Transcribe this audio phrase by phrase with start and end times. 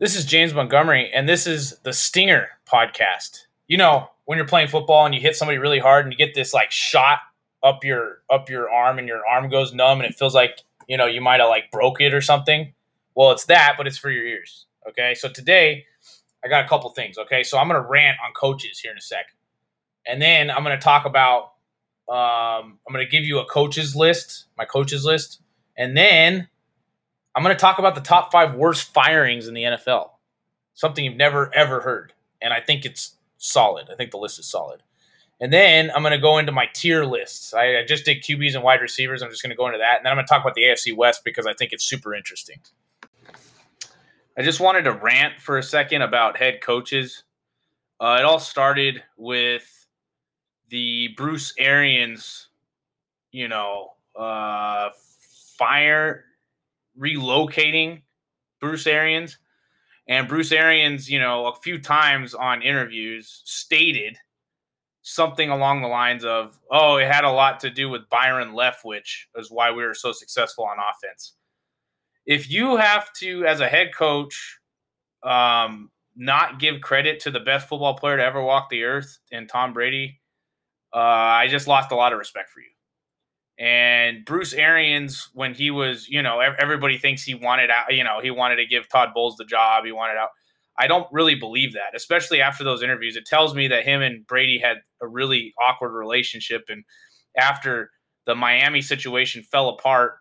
[0.00, 3.46] This is James Montgomery, and this is the Stinger podcast.
[3.66, 6.36] You know, when you're playing football and you hit somebody really hard and you get
[6.36, 7.18] this like shot
[7.64, 10.96] up your up your arm and your arm goes numb and it feels like, you
[10.96, 12.72] know, you might have like broke it or something.
[13.16, 14.66] Well, it's that, but it's for your ears.
[14.88, 15.14] Okay.
[15.14, 15.84] So today
[16.44, 17.18] I got a couple things.
[17.18, 17.42] Okay.
[17.42, 19.26] So I'm gonna rant on coaches here in a sec.
[20.06, 21.54] And then I'm gonna talk about
[22.08, 25.40] um, I'm gonna give you a coaches list, my coaches list,
[25.76, 26.46] and then
[27.38, 30.10] I'm going to talk about the top five worst firings in the NFL.
[30.74, 32.12] Something you've never, ever heard.
[32.42, 33.86] And I think it's solid.
[33.92, 34.82] I think the list is solid.
[35.40, 37.54] And then I'm going to go into my tier lists.
[37.54, 39.22] I, I just did QBs and wide receivers.
[39.22, 39.98] I'm just going to go into that.
[39.98, 42.12] And then I'm going to talk about the AFC West because I think it's super
[42.12, 42.58] interesting.
[44.36, 47.22] I just wanted to rant for a second about head coaches.
[48.00, 49.86] Uh, it all started with
[50.70, 52.48] the Bruce Arians,
[53.30, 54.88] you know, uh,
[55.56, 56.24] fire
[56.98, 58.02] relocating
[58.60, 59.38] Bruce Arians.
[60.08, 64.16] And Bruce Arians, you know, a few times on interviews stated
[65.02, 69.26] something along the lines of, oh, it had a lot to do with Byron Leftwich,
[69.36, 71.34] is why we were so successful on offense.
[72.26, 74.58] If you have to, as a head coach,
[75.22, 79.48] um, not give credit to the best football player to ever walk the earth and
[79.48, 80.20] Tom Brady,
[80.94, 82.68] uh, I just lost a lot of respect for you.
[83.58, 88.20] And Bruce Arians, when he was, you know, everybody thinks he wanted out, you know,
[88.22, 89.84] he wanted to give Todd Bowles the job.
[89.84, 90.28] He wanted out.
[90.78, 93.16] I don't really believe that, especially after those interviews.
[93.16, 96.66] It tells me that him and Brady had a really awkward relationship.
[96.68, 96.84] And
[97.36, 97.90] after
[98.26, 100.18] the Miami situation fell apart,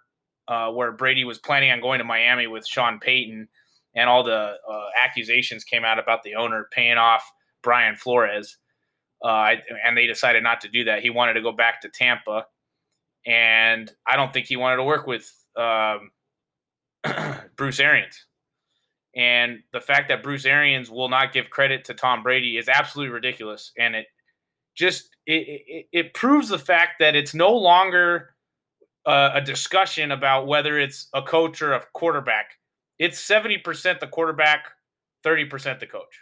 [0.47, 3.47] uh, where Brady was planning on going to Miami with Sean Payton,
[3.95, 7.23] and all the uh, accusations came out about the owner paying off
[7.61, 8.57] Brian Flores,
[9.23, 11.01] uh, and they decided not to do that.
[11.01, 12.45] He wanted to go back to Tampa
[13.25, 16.11] and I don't think he wanted to work with um,
[17.55, 18.25] Bruce Arians.
[19.15, 23.11] And the fact that Bruce Arians will not give credit to Tom Brady is absolutely
[23.13, 24.05] ridiculous, and it
[24.75, 28.35] just it, it, it proves the fact that it's no longer
[29.07, 32.51] a, a discussion about whether it's a coach or a quarterback.
[32.99, 34.65] It's seventy percent the quarterback,
[35.23, 36.21] thirty percent the coach.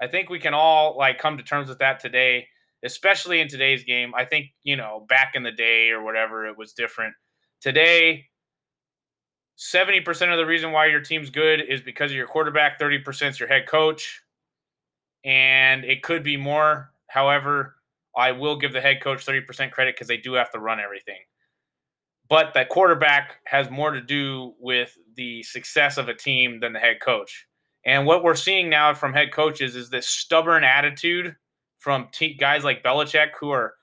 [0.00, 2.46] I think we can all like come to terms with that today
[2.84, 4.12] especially in today's game.
[4.14, 7.14] I think, you know, back in the day or whatever, it was different.
[7.60, 8.26] Today,
[9.58, 13.40] 70% of the reason why your team's good is because of your quarterback, 30% is
[13.40, 14.22] your head coach.
[15.24, 16.92] And it could be more.
[17.08, 17.76] However,
[18.16, 21.18] I will give the head coach 30% credit because they do have to run everything.
[22.28, 26.78] But that quarterback has more to do with the success of a team than the
[26.78, 27.46] head coach.
[27.84, 31.34] And what we're seeing now from head coaches is this stubborn attitude
[31.80, 33.74] from t- guys like Belichick who are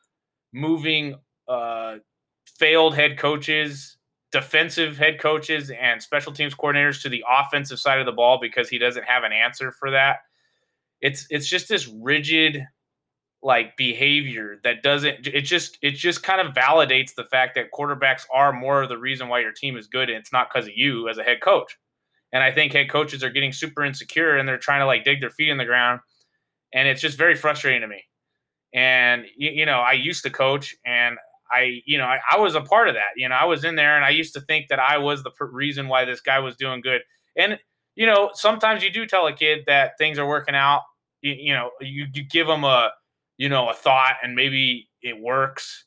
[0.54, 1.16] moving
[1.48, 1.98] uh,
[2.46, 3.98] failed head coaches,
[4.32, 8.70] defensive head coaches, and special teams coordinators to the offensive side of the ball because
[8.70, 10.18] he doesn't have an answer for that.
[11.02, 12.64] It's it's just this rigid
[13.44, 18.24] like behavior that doesn't it just it just kind of validates the fact that quarterbacks
[18.34, 20.76] are more of the reason why your team is good and it's not because of
[20.76, 21.78] you as a head coach.
[22.34, 25.22] And I think head coaches are getting super insecure and they're trying to like dig
[25.22, 26.00] their feet in the ground
[26.74, 28.04] and it's just very frustrating to me.
[28.74, 31.18] And you, you know, I used to coach, and
[31.52, 33.16] I, you know, I, I, was a part of that.
[33.16, 35.32] You know, I was in there, and I used to think that I was the
[35.40, 37.02] reason why this guy was doing good.
[37.38, 37.58] And
[37.96, 40.84] you know, sometimes you do tell a kid that things are working out.
[41.22, 42.92] You, you know, you, you give them a,
[43.38, 45.86] you know, a thought, and maybe it works.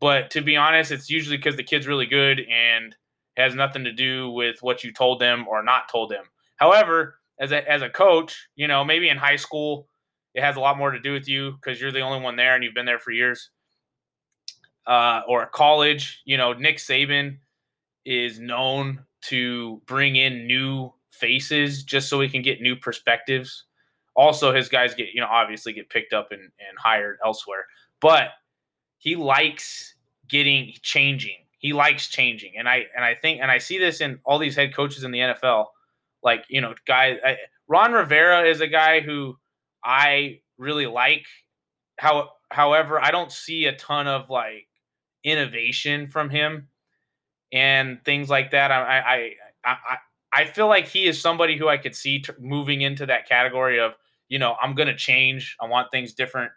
[0.00, 2.96] But to be honest, it's usually because the kid's really good and
[3.36, 6.24] has nothing to do with what you told them or not told them.
[6.56, 9.86] However, as a as a coach, you know, maybe in high school
[10.34, 12.54] it has a lot more to do with you because you're the only one there
[12.54, 13.50] and you've been there for years.
[14.86, 17.38] Uh, or college, you know, Nick Saban
[18.04, 23.64] is known to bring in new faces just so he can get new perspectives.
[24.14, 27.66] Also, his guys get, you know, obviously get picked up and, and hired elsewhere,
[28.00, 28.30] but
[28.98, 29.94] he likes
[30.28, 31.38] getting changing.
[31.58, 32.52] He likes changing.
[32.58, 35.10] And I, and I think, and I see this in all these head coaches in
[35.12, 35.66] the NFL,
[36.22, 37.38] like, you know, guys, I,
[37.68, 39.38] Ron Rivera is a guy who,
[39.84, 41.26] I really like.
[41.98, 44.66] How, however, I don't see a ton of like
[45.22, 46.68] innovation from him
[47.52, 48.72] and things like that.
[48.72, 49.30] I, I,
[49.64, 49.76] I,
[50.32, 53.78] I feel like he is somebody who I could see t- moving into that category
[53.78, 53.92] of,
[54.28, 55.56] you know, I'm going to change.
[55.60, 56.50] I want things different.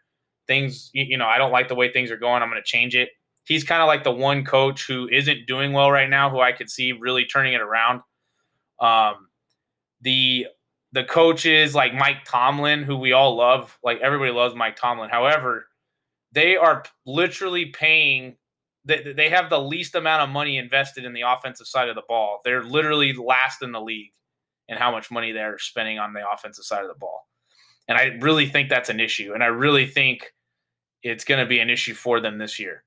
[0.47, 2.41] Things, you know, I don't like the way things are going.
[2.41, 3.09] I'm going to change it.
[3.43, 6.53] He's kind of like the one coach who isn't doing well right now, who I
[6.53, 8.01] could see really turning it around.
[8.79, 9.27] Um,
[10.01, 10.47] the
[10.93, 15.09] the coaches like Mike Tomlin, who we all love, like everybody loves Mike Tomlin.
[15.09, 15.67] However,
[16.31, 18.37] they are literally paying.
[18.85, 22.39] They, have the least amount of money invested in the offensive side of the ball.
[22.45, 24.13] They're literally last in the league,
[24.69, 27.27] and how much money they're spending on the offensive side of the ball.
[27.89, 29.33] And I really think that's an issue.
[29.33, 30.33] And I really think
[31.03, 32.83] it's going to be an issue for them this year.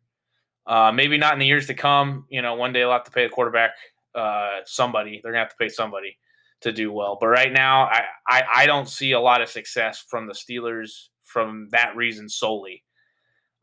[0.66, 2.24] Uh, maybe not in the years to come.
[2.30, 3.72] You know, one day they'll have to pay the quarterback
[4.14, 5.20] uh, somebody.
[5.22, 6.16] They're going to have to pay somebody
[6.62, 7.16] to do well.
[7.20, 11.08] But right now, I, I, I don't see a lot of success from the Steelers
[11.22, 12.84] from that reason solely.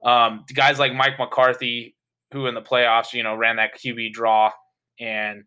[0.04, 1.96] Um, guys like Mike McCarthy,
[2.32, 4.52] who in the playoffs, you know, ran that QB draw
[5.00, 5.44] and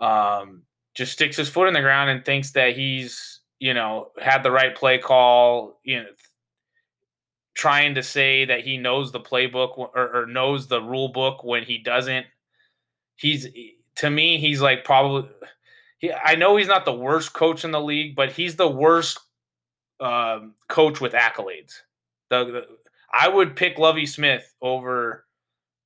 [0.00, 0.62] um,
[0.94, 4.50] just sticks his foot in the ground and thinks that he's, you know, had the
[4.50, 6.08] right play call, you know,
[7.54, 11.62] trying to say that he knows the playbook or, or knows the rule book when
[11.62, 12.26] he doesn't.
[13.16, 13.46] He's
[13.96, 15.30] to me, he's like probably.
[16.04, 19.20] He, I know he's not the worst coach in the league, but he's the worst
[20.00, 21.80] um, coach with accolades.
[22.28, 22.66] The, the,
[23.10, 25.24] I would pick Lovie Smith over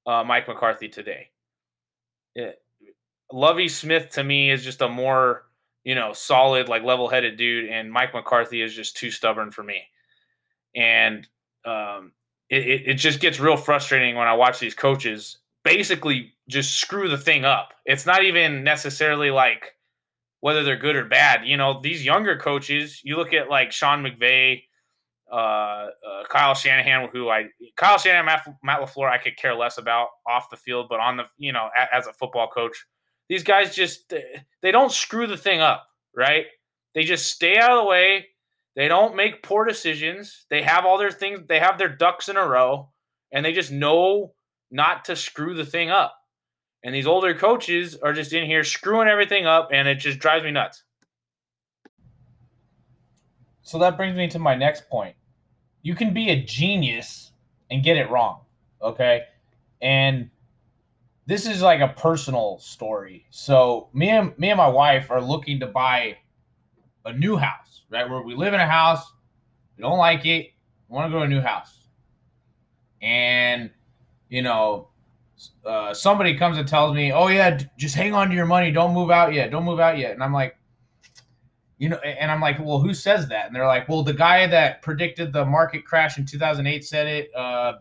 [0.08, 1.28] uh, Mike McCarthy today.
[2.34, 2.50] Yeah.
[3.32, 5.44] Lovie Smith to me is just a more
[5.84, 9.82] you know solid, like level-headed dude, and Mike McCarthy is just too stubborn for me.
[10.74, 11.28] And
[11.64, 12.10] um,
[12.50, 17.08] it, it, it just gets real frustrating when I watch these coaches basically just screw
[17.08, 17.74] the thing up.
[17.84, 19.76] It's not even necessarily like
[20.40, 21.46] whether they're good or bad.
[21.46, 24.62] You know, these younger coaches, you look at like Sean McVay,
[25.30, 25.88] uh, uh,
[26.30, 27.46] Kyle Shanahan, who I
[27.76, 31.16] Kyle Shanahan, Matt, Matt LaFleur, I could care less about off the field, but on
[31.16, 32.86] the you know a, as a football coach,
[33.28, 34.12] these guys just
[34.62, 35.86] they don't screw the thing up,
[36.16, 36.46] right?
[36.94, 38.26] They just stay out of the way.
[38.74, 40.46] They don't make poor decisions.
[40.50, 42.90] They have all their things, they have their ducks in a row,
[43.32, 44.34] and they just know
[44.70, 46.14] not to screw the thing up.
[46.84, 50.44] And these older coaches are just in here screwing everything up, and it just drives
[50.44, 50.84] me nuts.
[53.62, 55.14] So that brings me to my next point.
[55.82, 57.32] You can be a genius
[57.70, 58.40] and get it wrong,
[58.80, 59.22] okay?
[59.82, 60.30] And
[61.26, 63.26] this is like a personal story.
[63.30, 66.16] So me and me and my wife are looking to buy
[67.04, 68.08] a new house right?
[68.08, 69.12] Where we live in a house,
[69.76, 70.52] we don't like it,
[70.88, 71.86] we want to go to a new house.
[73.00, 73.70] And,
[74.28, 74.88] you know,
[75.64, 78.70] uh, somebody comes and tells me, oh, yeah, just hang on to your money.
[78.70, 79.50] Don't move out yet.
[79.50, 80.12] Don't move out yet.
[80.12, 80.56] And I'm like,
[81.78, 83.46] you know, and I'm like, well, who says that?
[83.46, 87.34] And they're like, well, the guy that predicted the market crash in 2008 said it.
[87.34, 87.74] Uh,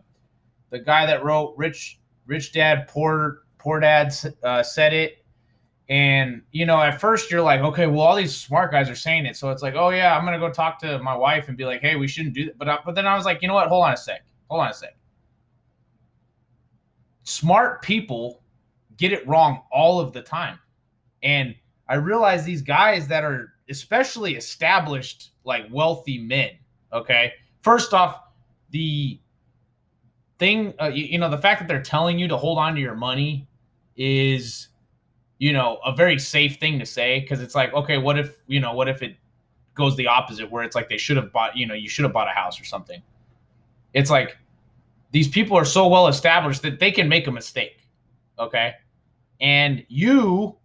[0.70, 4.14] the guy that wrote Rich Rich Dad Poor Poor Dad
[4.44, 5.24] uh, said it.
[5.88, 9.24] And you know, at first you're like, okay, well, all these smart guys are saying
[9.24, 11.64] it, so it's like, oh yeah, I'm gonna go talk to my wife and be
[11.64, 12.58] like, hey, we shouldn't do that.
[12.58, 13.68] But I, but then I was like, you know what?
[13.68, 14.22] Hold on a sec.
[14.48, 14.97] Hold on a sec.
[17.28, 18.42] Smart people
[18.96, 20.58] get it wrong all of the time,
[21.22, 21.54] and
[21.88, 26.50] I realize these guys that are especially established, like wealthy men.
[26.92, 28.20] Okay, first off,
[28.70, 29.20] the
[30.38, 32.80] thing, uh, you, you know, the fact that they're telling you to hold on to
[32.80, 33.46] your money
[33.96, 34.68] is
[35.38, 38.60] you know, a very safe thing to say because it's like, okay, what if, you
[38.60, 39.16] know, what if it
[39.74, 42.12] goes the opposite where it's like they should have bought, you know, you should have
[42.12, 43.00] bought a house or something.
[43.94, 44.36] It's like
[45.10, 47.88] these people are so well established that they can make a mistake.
[48.38, 48.74] Okay.
[49.40, 50.56] And you,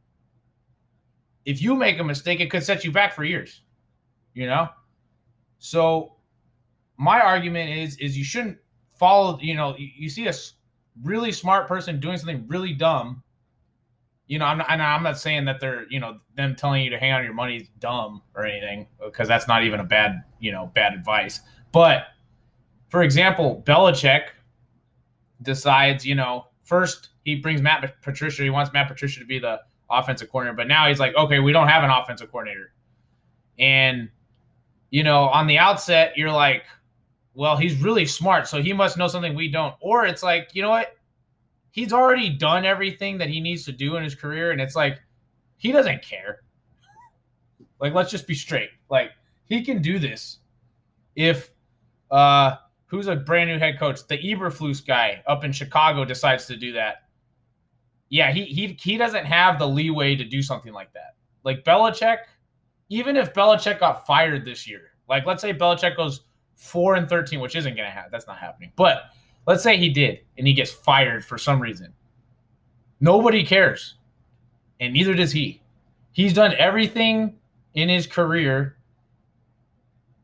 [1.45, 3.61] if you make a mistake, it could set you back for years,
[4.33, 4.69] you know?
[5.59, 6.15] So
[6.97, 8.57] my argument is, is you shouldn't
[8.97, 10.33] follow, you know, you, you see a
[11.03, 13.23] really smart person doing something really dumb
[14.27, 16.97] you know, I'm not, I'm not saying that they're, you know, them telling you to
[16.97, 20.51] hang on your money is dumb or anything, because that's not even a bad, you
[20.51, 21.41] know, bad advice.
[21.71, 22.05] But
[22.89, 24.29] for example, Belichick
[25.43, 28.43] decides, you know, first he brings Matt Patricia.
[28.43, 29.59] He wants Matt Patricia to be the
[29.89, 32.73] offensive coordinator, but now he's like, okay, we don't have an offensive coordinator.
[33.59, 34.09] And,
[34.89, 36.65] you know, on the outset, you're like,
[37.35, 39.75] well, he's really smart, so he must know something we don't.
[39.79, 40.95] Or it's like, you know what?
[41.73, 45.01] he's already done everything that he needs to do in his career, and it's like
[45.57, 46.43] he doesn't care.
[47.79, 48.69] Like, let's just be straight.
[48.89, 49.11] Like,
[49.45, 50.37] he can do this.
[51.15, 51.51] If
[52.09, 52.55] uh
[52.93, 56.73] who's a brand new head coach, the Eberflus guy up in Chicago decides to do
[56.73, 57.07] that.
[58.09, 61.15] Yeah, he he he doesn't have the leeway to do something like that.
[61.43, 62.17] Like Belichick,
[62.89, 66.21] even if Belichick got fired this year, like let's say Belichick goes
[66.55, 68.11] four and thirteen, which isn't gonna happen.
[68.11, 68.71] That's not happening.
[68.75, 69.05] But
[69.45, 71.93] Let's say he did and he gets fired for some reason.
[72.99, 73.95] Nobody cares.
[74.79, 75.61] And neither does he.
[76.13, 77.35] He's done everything
[77.73, 78.77] in his career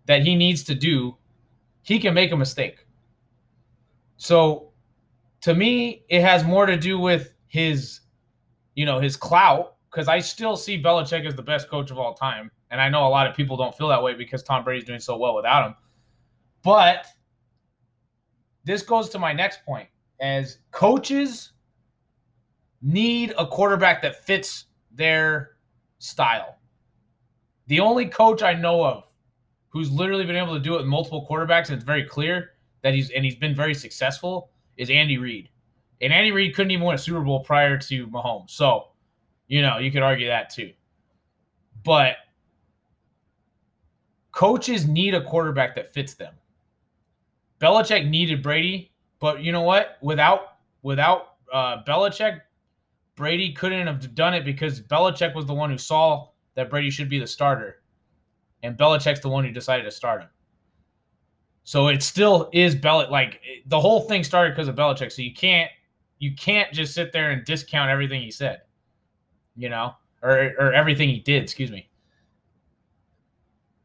[0.05, 1.17] that he needs to do.
[1.81, 2.85] He can make a mistake.
[4.17, 4.71] So
[5.41, 8.01] to me, it has more to do with his,
[8.75, 12.13] you know, his clout, because I still see Belichick as the best coach of all
[12.13, 12.51] time.
[12.69, 14.99] And I know a lot of people don't feel that way because Tom Brady's doing
[14.99, 15.75] so well without him.
[16.63, 17.07] But
[18.65, 19.87] this goes to my next point
[20.19, 21.53] as coaches
[22.81, 25.51] need a quarterback that fits their
[25.97, 26.57] style.
[27.67, 29.08] The only coach I know of
[29.69, 32.93] who's literally been able to do it with multiple quarterbacks, and it's very clear that
[32.93, 35.49] he's and he's been very successful, is Andy Reid.
[36.01, 38.51] And Andy Reid couldn't even win a Super Bowl prior to Mahomes.
[38.51, 38.87] So,
[39.47, 40.71] you know, you could argue that too.
[41.83, 42.15] But
[44.31, 46.33] coaches need a quarterback that fits them.
[47.59, 49.97] Belichick needed Brady, but you know what?
[50.01, 52.41] Without without uh, Belichick,
[53.15, 57.09] Brady couldn't have done it because Belichick was the one who saw that Brady should
[57.09, 57.81] be the starter,
[58.63, 60.29] and Belichick's the one who decided to start him.
[61.63, 63.11] So it still is Belichick.
[63.11, 65.11] Like the whole thing started because of Belichick.
[65.11, 65.69] So you can't
[66.17, 68.61] you can't just sit there and discount everything he said,
[69.55, 71.43] you know, or or everything he did.
[71.43, 71.89] Excuse me.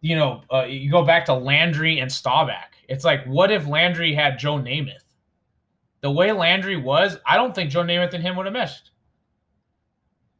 [0.01, 2.75] You know, uh, you go back to Landry and Staubach.
[2.89, 5.05] It's like, what if Landry had Joe Namath?
[6.03, 8.91] The way Landry was, I don't think Joe Namath and him would have meshed.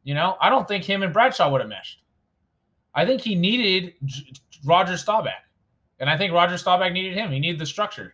[0.03, 2.03] You know, I don't think him and Bradshaw would have meshed.
[2.95, 3.93] I think he needed
[4.63, 5.43] Roger Staubach.
[5.99, 7.31] And I think Roger Staubach needed him.
[7.31, 8.13] He needed the structure.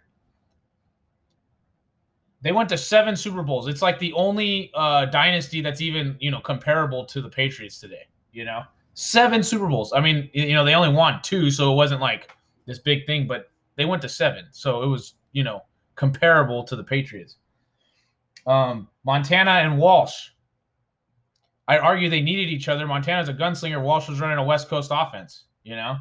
[2.42, 3.68] They went to seven Super Bowls.
[3.68, 8.08] It's like the only uh, dynasty that's even you know comparable to the Patriots today.
[8.32, 8.64] You know,
[8.96, 9.94] seven Super Bowls.
[9.94, 12.32] I mean, you know, they only won two, so it wasn't like
[12.66, 15.62] this big thing, but they went to seven, so it was you know
[15.96, 17.38] comparable to the Patriots.
[18.48, 20.30] Um, Montana and Walsh.
[21.72, 22.86] I argue they needed each other.
[22.86, 23.82] Montana's a gunslinger.
[23.82, 25.46] Walsh was running a West Coast offense.
[25.64, 25.96] You know,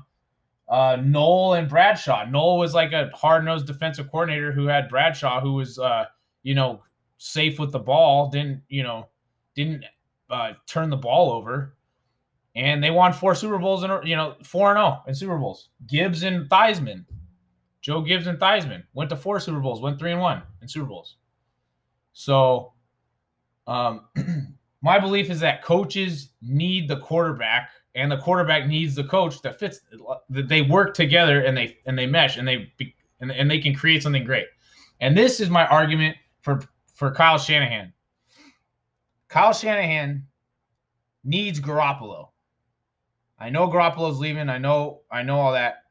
[0.68, 2.24] uh, Noll and Bradshaw.
[2.24, 6.06] Noll was like a hard nosed defensive coordinator who had Bradshaw, who was uh,
[6.42, 6.82] you know,
[7.18, 9.08] safe with the ball, didn't, you know,
[9.54, 9.84] didn't
[10.28, 11.76] uh, turn the ball over.
[12.56, 15.68] And they won four Super Bowls in, you know, 4 and 0 in Super Bowls.
[15.86, 17.04] Gibbs and Theismann.
[17.80, 20.86] Joe Gibbs and Theismann went to four Super Bowls, went 3 and 1 in Super
[20.86, 21.16] Bowls.
[22.12, 22.72] So,
[23.68, 24.06] um,
[24.82, 29.58] my belief is that coaches need the quarterback and the quarterback needs the coach that
[29.58, 29.80] fits
[30.30, 32.72] that they work together and they and they mesh and they
[33.20, 34.46] and, and they can create something great.
[35.00, 36.62] And this is my argument for
[36.94, 37.92] for Kyle Shanahan.
[39.28, 40.26] Kyle Shanahan
[41.24, 42.28] needs Garoppolo.
[43.38, 44.48] I know Garoppolo's leaving.
[44.48, 45.84] I know I know all that.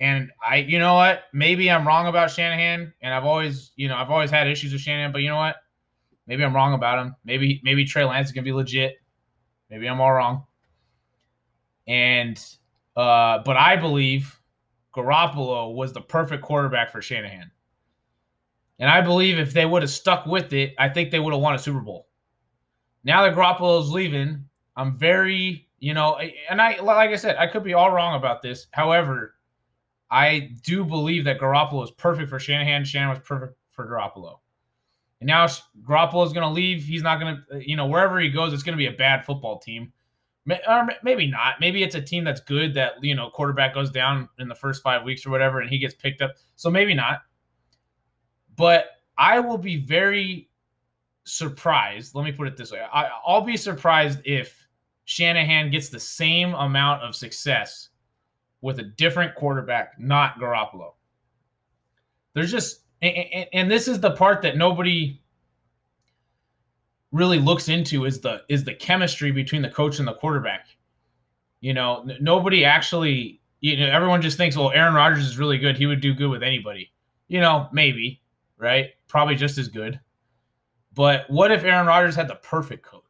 [0.00, 1.24] And I you know what?
[1.32, 4.80] Maybe I'm wrong about Shanahan and I've always, you know, I've always had issues with
[4.80, 5.56] Shanahan, but you know what?
[6.30, 7.16] Maybe I'm wrong about him.
[7.24, 8.98] Maybe maybe Trey Lance is to be legit.
[9.68, 10.44] Maybe I'm all wrong.
[11.88, 12.38] And
[12.94, 14.40] uh but I believe
[14.94, 17.50] Garoppolo was the perfect quarterback for Shanahan.
[18.78, 21.42] And I believe if they would have stuck with it, I think they would have
[21.42, 22.06] won a Super Bowl.
[23.02, 24.44] Now that Garoppolo's leaving,
[24.76, 28.40] I'm very, you know, and I like I said, I could be all wrong about
[28.40, 28.68] this.
[28.70, 29.34] However,
[30.12, 32.84] I do believe that Garoppolo is perfect for Shanahan.
[32.84, 34.38] Shanahan was perfect for Garoppolo.
[35.20, 35.46] And now
[35.82, 36.82] Garoppolo is going to leave.
[36.84, 38.96] He's not going to, uh, you know, wherever he goes, it's going to be a
[38.96, 39.92] bad football team.
[40.66, 41.60] Or maybe not.
[41.60, 44.82] Maybe it's a team that's good that, you know, quarterback goes down in the first
[44.82, 46.32] five weeks or whatever and he gets picked up.
[46.56, 47.20] So maybe not.
[48.56, 48.86] But
[49.18, 50.48] I will be very
[51.24, 52.14] surprised.
[52.14, 54.66] Let me put it this way I, I'll be surprised if
[55.04, 57.90] Shanahan gets the same amount of success
[58.62, 60.92] with a different quarterback, not Garoppolo.
[62.34, 65.20] There's just, and, and, this is the part that nobody
[67.12, 70.66] really looks into is the is the chemistry between the coach and the quarterback.
[71.60, 75.58] You know, n- nobody actually, you know, everyone just thinks, well, Aaron Rodgers is really
[75.58, 75.78] good.
[75.78, 76.92] He would do good with anybody.
[77.28, 78.20] You know, maybe
[78.60, 78.90] right?
[79.08, 79.98] Probably just as good.
[80.94, 83.02] But what if Aaron Rodgers had the perfect coach?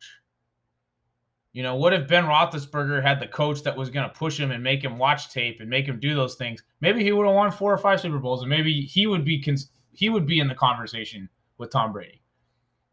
[1.53, 4.53] You know, what if Ben Roethlisberger had the coach that was going to push him
[4.53, 6.63] and make him watch tape and make him do those things?
[6.81, 9.43] Maybe he would have won four or five Super Bowls, and maybe he would be
[9.43, 11.29] cons- he would be in the conversation
[11.59, 12.23] with Tom Brady.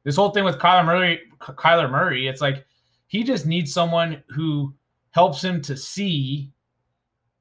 [0.04, 2.66] This whole thing with Kyler Murray, Kyler Murray, it's like
[3.08, 4.74] he just needs someone who
[5.12, 6.52] helps him to see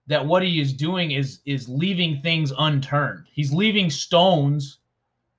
[0.06, 3.26] that what he is doing is is leaving things unturned.
[3.32, 4.78] He's leaving stones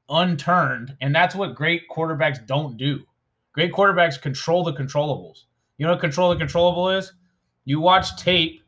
[0.09, 0.95] unturned.
[1.01, 3.03] And that's what great quarterbacks don't do.
[3.53, 5.43] Great quarterbacks control the controllables.
[5.77, 7.13] You know what control the controllable is?
[7.65, 8.63] You watch tape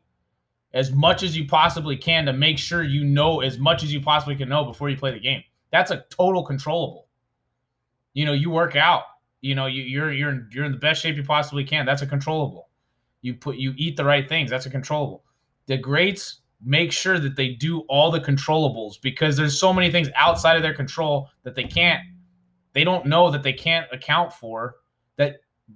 [0.72, 4.00] as much as you possibly can to make sure you know as much as you
[4.00, 5.42] possibly can know before you play the game.
[5.70, 7.08] That's a total controllable.
[8.14, 9.02] You know, you work out.
[9.40, 11.86] You know, you, you're you're in, you're in the best shape you possibly can.
[11.86, 12.68] That's a controllable.
[13.22, 14.50] You put you eat the right things.
[14.50, 15.24] That's a controllable.
[15.66, 20.08] The greats make sure that they do all the controllables because there's so many things
[20.14, 22.02] outside of their control that they can't
[22.72, 24.76] they don't know that they can't account for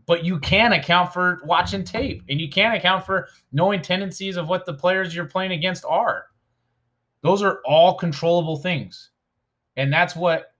[0.06, 4.48] but you can account for watching tape and you can account for knowing tendencies of
[4.48, 6.26] what the players you're playing against are
[7.22, 9.10] those are all controllable things
[9.76, 10.54] and that's what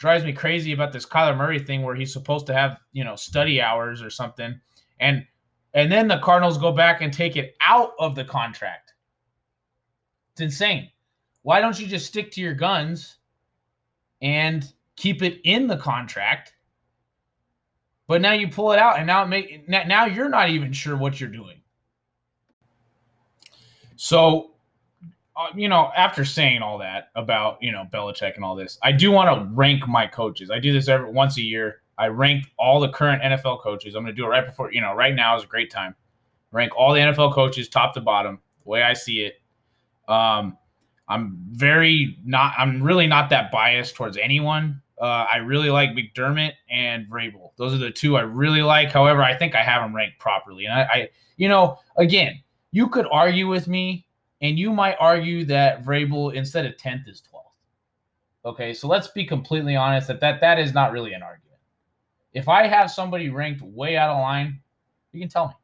[0.00, 3.16] drives me crazy about this Kyler Murray thing where he's supposed to have, you know,
[3.16, 4.58] study hours or something.
[4.98, 5.26] And
[5.74, 8.94] And then the Cardinals go back and take it out of the contract.
[10.32, 10.90] It's insane.
[11.42, 13.18] Why don't you just stick to your guns
[14.22, 16.54] and keep it in the contract?
[18.10, 20.96] But now you pull it out, and now it make now you're not even sure
[20.96, 21.60] what you're doing.
[23.94, 24.50] So,
[25.36, 28.90] uh, you know, after saying all that about you know Belichick and all this, I
[28.90, 30.50] do want to rank my coaches.
[30.50, 31.82] I do this every once a year.
[31.98, 33.94] I rank all the current NFL coaches.
[33.94, 34.92] I'm going to do it right before you know.
[34.92, 35.94] Right now is a great time.
[36.50, 39.40] Rank all the NFL coaches top to bottom, the way I see it.
[40.08, 40.58] Um,
[41.06, 42.54] I'm very not.
[42.58, 44.82] I'm really not that biased towards anyone.
[45.00, 47.52] Uh, I really like McDermott and Vrabel.
[47.56, 48.90] Those are the two I really like.
[48.92, 50.66] However, I think I have them ranked properly.
[50.66, 54.06] And I, I, you know, again, you could argue with me,
[54.42, 57.46] and you might argue that Vrabel instead of tenth is twelfth.
[58.44, 61.58] Okay, so let's be completely honest that that that is not really an argument.
[62.32, 64.60] If I have somebody ranked way out of line,
[65.12, 65.54] you can tell me.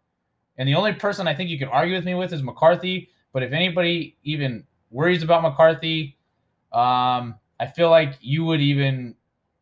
[0.58, 3.10] And the only person I think you can argue with me with is McCarthy.
[3.32, 6.16] But if anybody even worries about McCarthy,
[6.72, 9.14] um, I feel like you would even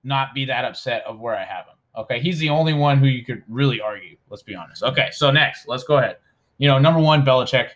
[0.04, 1.74] not be that upset of where I have him.
[1.96, 4.16] Okay, he's the only one who you could really argue.
[4.28, 4.82] Let's be honest.
[4.82, 6.16] Okay, so next, let's go ahead.
[6.58, 7.70] You know, number one, Belichick,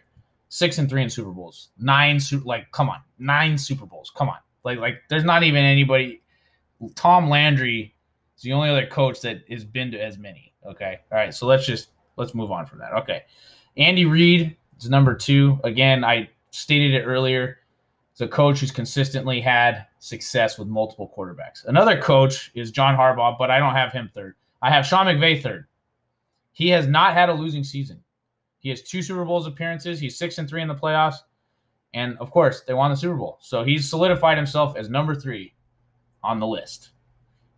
[0.48, 2.20] six and three in Super Bowls, nine.
[2.44, 4.12] Like, come on, nine Super Bowls.
[4.14, 6.22] Come on, like, like there's not even anybody.
[6.94, 7.94] Tom Landry
[8.36, 10.52] is the only other coach that has been to as many.
[10.66, 11.34] Okay, all right.
[11.34, 12.92] So let's just let's move on from that.
[12.92, 13.22] Okay,
[13.76, 15.60] Andy Reid is number two.
[15.64, 17.57] Again, I stated it earlier.
[18.18, 21.64] It's a coach who's consistently had success with multiple quarterbacks.
[21.66, 24.34] Another coach is John Harbaugh, but I don't have him third.
[24.60, 25.68] I have Sean McVay third.
[26.50, 28.02] He has not had a losing season.
[28.58, 30.00] He has two Super Bowls appearances.
[30.00, 31.18] He's six and three in the playoffs.
[31.94, 33.38] And of course, they won the Super Bowl.
[33.40, 35.54] So he's solidified himself as number three
[36.24, 36.90] on the list.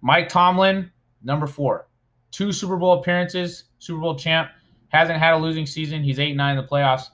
[0.03, 0.91] Mike Tomlin,
[1.23, 1.89] number four.
[2.33, 4.51] Two Super Bowl appearances, Super Bowl champ.
[4.89, 6.03] Hasn't had a losing season.
[6.05, 7.05] He's eight and nine in the playoffs.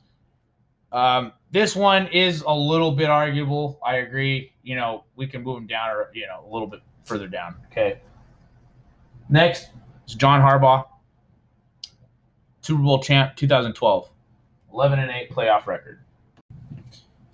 [0.96, 3.78] Um, this one is a little bit arguable.
[3.84, 4.54] I agree.
[4.62, 7.54] You know, we can move him down or, you know, a little bit further down.
[7.70, 8.00] Okay.
[9.28, 9.68] Next
[10.08, 10.86] is John Harbaugh,
[12.62, 14.10] Super Bowl champ 2012,
[14.72, 16.00] 11 and 8 playoff record.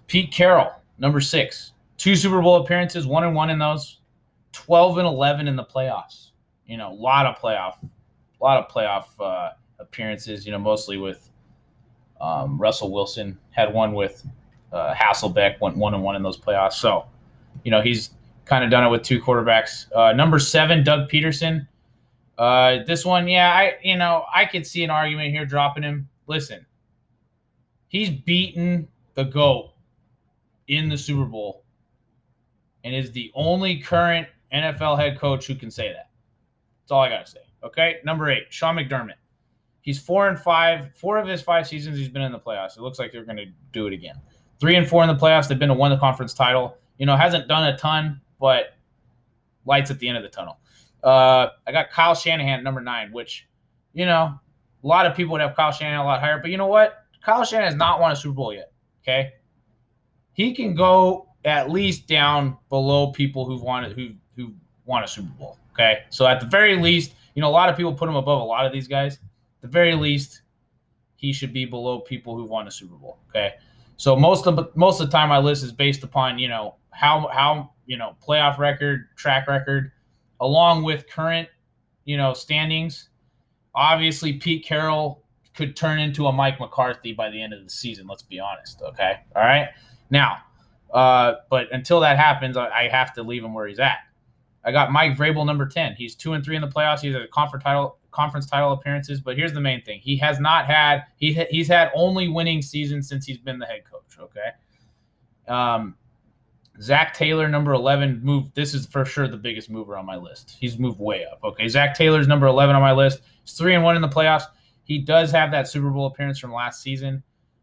[0.08, 4.00] Pete Carroll, number six, two Super Bowl appearances, one and one in those,
[4.50, 6.32] 12 and 11 in the playoffs.
[6.66, 10.44] You know, a lot of playoff, a lot of playoff uh, appearances.
[10.44, 11.30] You know, mostly with
[12.22, 14.24] um, Russell Wilson had one with
[14.72, 16.74] uh, Hasselbeck, went one and one in those playoffs.
[16.74, 17.04] So,
[17.64, 18.10] you know, he's
[18.44, 19.86] kind of done it with two quarterbacks.
[19.94, 21.66] Uh, number seven, Doug Pederson.
[22.38, 26.08] Uh, this one, yeah, I you know I could see an argument here dropping him.
[26.26, 26.64] Listen,
[27.88, 29.72] he's beaten the goat
[30.68, 31.64] in the Super Bowl,
[32.84, 36.08] and is the only current NFL head coach who can say that.
[36.80, 37.40] That's all I gotta say.
[37.62, 39.14] Okay, number eight, Sean McDermott.
[39.82, 40.94] He's four and five.
[40.96, 42.76] Four of his five seasons, he's been in the playoffs.
[42.76, 44.14] It looks like they're going to do it again.
[44.60, 45.48] Three and four in the playoffs.
[45.48, 46.78] They've been to win the conference title.
[46.98, 48.76] You know, hasn't done a ton, but
[49.66, 50.58] lights at the end of the tunnel.
[51.02, 53.48] Uh, I got Kyle Shanahan number nine, which,
[53.92, 54.38] you know,
[54.82, 56.38] a lot of people would have Kyle Shanahan a lot higher.
[56.38, 57.04] But you know what?
[57.24, 58.70] Kyle Shanahan has not won a Super Bowl yet.
[59.02, 59.32] Okay,
[60.32, 65.32] he can go at least down below people who've won who who won a Super
[65.36, 65.58] Bowl.
[65.72, 68.40] Okay, so at the very least, you know, a lot of people put him above
[68.40, 69.18] a lot of these guys
[69.62, 70.42] the very least,
[71.16, 73.18] he should be below people who've won a Super Bowl.
[73.30, 73.54] Okay.
[73.96, 76.74] So most of the most of the time my list is based upon, you know,
[76.90, 79.92] how how, you know, playoff record, track record,
[80.40, 81.48] along with current,
[82.04, 83.08] you know, standings.
[83.74, 88.06] Obviously, Pete Carroll could turn into a Mike McCarthy by the end of the season,
[88.06, 88.82] let's be honest.
[88.82, 89.20] Okay.
[89.36, 89.68] All right.
[90.10, 90.38] Now,
[90.92, 93.98] uh, but until that happens, I, I have to leave him where he's at.
[94.64, 95.94] I got Mike Vrabel number 10.
[95.96, 97.00] He's two and three in the playoffs.
[97.00, 100.38] He's at a conference title conference title appearances, but here's the main thing: he has
[100.38, 104.18] not had he he's had only winning seasons since he's been the head coach.
[104.20, 105.52] Okay.
[105.52, 105.96] Um,
[106.80, 108.54] Zac Taylor, number eleven, moved.
[108.54, 110.56] This is for sure the biggest mover on my list.
[110.58, 111.40] He's moved way up.
[111.42, 113.20] Okay, Zac Taylor's number eleven on my list.
[113.42, 114.44] He's three and one in the playoffs.
[114.84, 117.22] He does have that Super Bowl appearance from last season.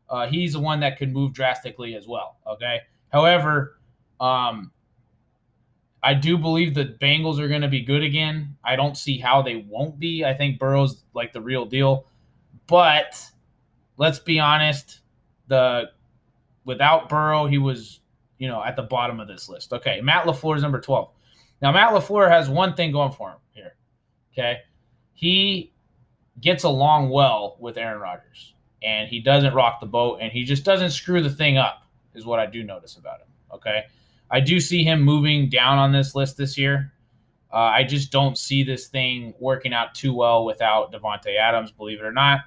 [0.09, 2.37] Uh, he's the one that could move drastically as well.
[2.47, 2.81] Okay.
[3.11, 3.79] However,
[4.19, 4.71] um,
[6.01, 8.55] I do believe the Bengals are going to be good again.
[8.63, 10.23] I don't see how they won't be.
[10.23, 12.05] I think Burrow's like the real deal.
[12.67, 13.21] But
[13.97, 15.01] let's be honest,
[15.47, 15.91] the
[16.63, 17.99] without Burrow, he was,
[18.37, 19.73] you know, at the bottom of this list.
[19.73, 21.09] Okay, Matt LaFleur is number 12.
[21.61, 23.75] Now Matt LaFleur has one thing going for him here.
[24.31, 24.59] Okay?
[25.13, 25.73] He
[26.39, 30.63] gets along well with Aaron Rodgers and he doesn't rock the boat and he just
[30.63, 31.83] doesn't screw the thing up
[32.15, 33.27] is what I do notice about him.
[33.53, 33.83] Okay?
[34.31, 36.93] I do see him moving down on this list this year.
[37.51, 41.99] Uh, I just don't see this thing working out too well without Davante Adams, believe
[41.99, 42.41] it or not.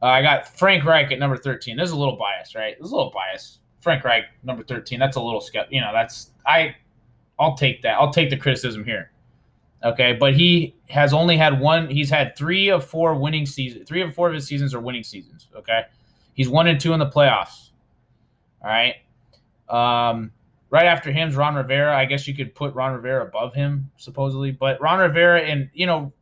[0.00, 1.76] Uh, I got Frank Reich at number 13.
[1.76, 2.76] This is a little biased, right?
[2.78, 3.60] This is a little biased.
[3.80, 4.98] Frank Reich, number 13.
[4.98, 5.68] That's a little skep.
[5.70, 6.74] You know, that's I.
[7.38, 7.94] I'll take that.
[7.94, 9.10] I'll take the criticism here.
[9.84, 11.90] Okay, but he has only had one.
[11.90, 13.88] He's had three of four winning seasons.
[13.88, 15.48] Three of four of his seasons are winning seasons.
[15.56, 15.82] Okay,
[16.34, 17.70] he's one and two in the playoffs.
[18.62, 18.94] All right.
[19.68, 20.30] Um,
[20.72, 21.96] right after him's Ron Rivera.
[21.96, 24.50] I guess you could put Ron Rivera above him, supposedly.
[24.50, 26.12] But Ron Rivera, in you know,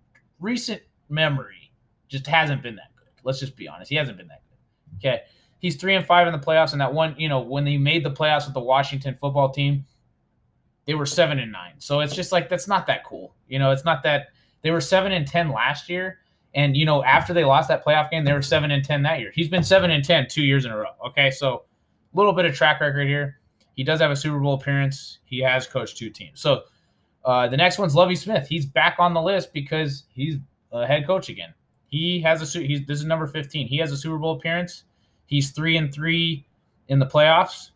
[0.40, 1.72] recent memory,
[2.08, 3.08] just hasn't been that good.
[3.22, 3.88] Let's just be honest.
[3.88, 5.08] He hasn't been that good.
[5.08, 5.22] Okay.
[5.60, 8.04] He's three and five in the playoffs, and that one, you know, when they made
[8.04, 9.86] the playoffs with the Washington football team,
[10.86, 11.74] they were seven and nine.
[11.78, 13.34] So it's just like that's not that cool.
[13.46, 14.28] You know, it's not that
[14.62, 16.18] they were seven and ten last year.
[16.54, 19.20] And you know, after they lost that playoff game, they were seven and ten that
[19.20, 19.30] year.
[19.32, 20.90] He's been seven and 10 two years in a row.
[21.06, 21.62] Okay, so
[22.12, 23.39] a little bit of track record here.
[23.81, 25.21] He does have a Super Bowl appearance.
[25.25, 26.38] He has coached two teams.
[26.38, 26.64] So
[27.25, 28.47] uh, the next one's Lovie Smith.
[28.47, 30.37] He's back on the list because he's
[30.71, 31.55] a head coach again.
[31.87, 33.66] He has a he's this is number 15.
[33.66, 34.85] He has a Super Bowl appearance.
[35.25, 36.47] He's three and three
[36.88, 37.71] in the playoffs.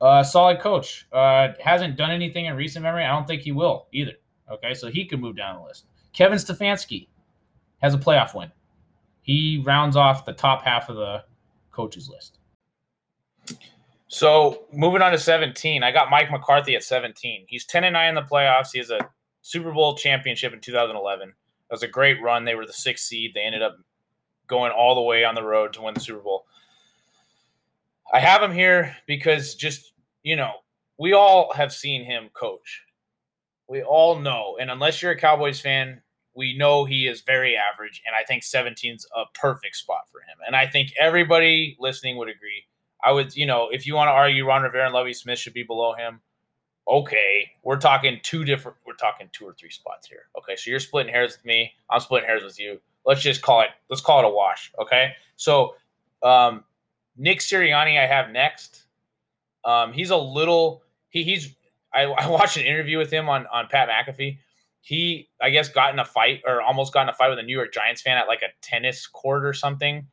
[0.00, 1.08] Uh, solid coach.
[1.12, 3.02] Uh, hasn't done anything in recent memory.
[3.02, 4.12] I don't think he will either.
[4.48, 5.86] Okay, so he could move down the list.
[6.12, 7.08] Kevin Stefanski
[7.78, 8.52] has a playoff win.
[9.22, 11.24] He rounds off the top half of the
[11.72, 12.38] coaches list.
[14.08, 17.46] So moving on to 17, I got Mike McCarthy at 17.
[17.48, 18.68] He's 10 and 9 in the playoffs.
[18.72, 19.00] He has a
[19.42, 21.28] Super Bowl championship in 2011.
[21.28, 21.34] That
[21.74, 22.44] was a great run.
[22.44, 23.32] They were the sixth seed.
[23.34, 23.76] They ended up
[24.46, 26.46] going all the way on the road to win the Super Bowl.
[28.12, 29.92] I have him here because just,
[30.22, 30.52] you know,
[30.98, 32.84] we all have seen him coach.
[33.68, 34.56] We all know.
[34.60, 36.00] And unless you're a Cowboys fan,
[36.34, 38.02] we know he is very average.
[38.06, 40.38] And I think 17's a perfect spot for him.
[40.46, 42.64] And I think everybody listening would agree.
[43.04, 45.54] I would, you know, if you want to argue Ron Rivera and Lovie Smith should
[45.54, 46.20] be below him,
[46.88, 47.50] okay.
[47.62, 50.28] We're talking two different, we're talking two or three spots here.
[50.38, 50.56] Okay.
[50.56, 51.72] So you're splitting hairs with me.
[51.90, 52.80] I'm splitting hairs with you.
[53.04, 54.72] Let's just call it, let's call it a wash.
[54.80, 55.12] Okay.
[55.36, 55.76] So,
[56.22, 56.64] um,
[57.16, 58.84] Nick Sirianni, I have next.
[59.64, 61.54] Um, he's a little he, he's
[61.92, 64.38] I, I watched an interview with him on on Pat McAfee.
[64.80, 67.42] He I guess got in a fight or almost got in a fight with a
[67.42, 70.06] New York Giants fan at like a tennis court or something,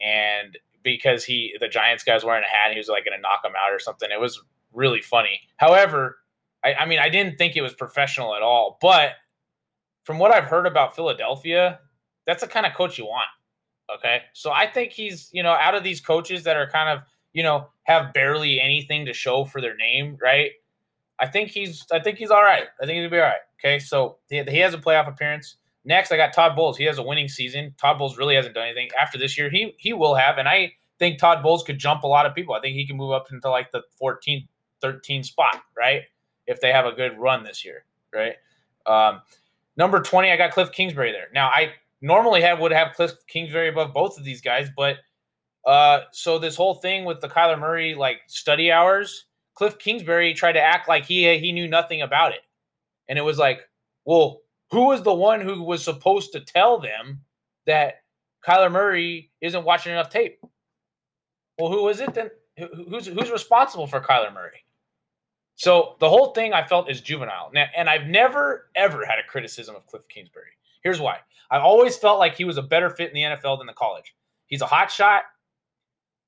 [0.00, 0.56] and
[0.86, 3.20] because he the Giants guy was wearing a hat, and he was like going to
[3.20, 4.08] knock him out or something.
[4.10, 4.40] It was
[4.72, 5.40] really funny.
[5.56, 6.18] However,
[6.64, 9.10] I, I mean I didn't think it was professional at all, but
[10.04, 11.80] from what I've heard about Philadelphia,
[12.24, 13.26] that's the kind of coach you want.
[13.92, 14.22] Okay.
[14.32, 17.42] So I think he's, you know, out of these coaches that are kind of, you
[17.42, 20.52] know, have barely anything to show for their name, right?
[21.18, 22.66] I think he's I think he's all right.
[22.80, 23.40] I think he'll be all right.
[23.60, 23.80] Okay.
[23.80, 25.56] So he, he has a playoff appearance.
[25.86, 26.76] Next, I got Todd Bowles.
[26.76, 27.72] He has a winning season.
[27.80, 28.88] Todd Bowles really hasn't done anything.
[29.00, 30.36] After this year, he he will have.
[30.36, 32.54] And I think Todd Bowles could jump a lot of people.
[32.54, 34.46] I think he can move up into like the 14,
[34.80, 36.02] 13 spot, right?
[36.46, 38.34] If they have a good run this year, right?
[38.84, 39.22] Um,
[39.76, 41.28] number 20, I got Cliff Kingsbury there.
[41.32, 44.96] Now, I normally have would have Cliff Kingsbury above both of these guys, but
[45.66, 50.52] uh, so this whole thing with the Kyler Murray like study hours, Cliff Kingsbury tried
[50.52, 52.40] to act like he he knew nothing about it,
[53.08, 53.68] and it was like,
[54.04, 57.20] well, who was the one who was supposed to tell them
[57.66, 58.02] that
[58.46, 60.38] Kyler Murray isn't watching enough tape?
[61.58, 62.30] Well, who is it then?
[62.56, 64.64] Who's who's responsible for Kyler Murray?
[65.56, 67.50] So the whole thing I felt is juvenile.
[67.52, 70.50] Now, and I've never ever had a criticism of Cliff Kingsbury.
[70.82, 71.18] Here's why.
[71.50, 74.14] I always felt like he was a better fit in the NFL than the college.
[74.46, 75.22] He's a hot shot.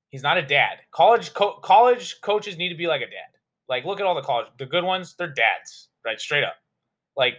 [0.09, 0.79] He's not a dad.
[0.91, 3.37] College co- college coaches need to be like a dad.
[3.67, 6.19] Like look at all the college, the good ones, they're dads, right?
[6.19, 6.55] Straight up.
[7.15, 7.35] Like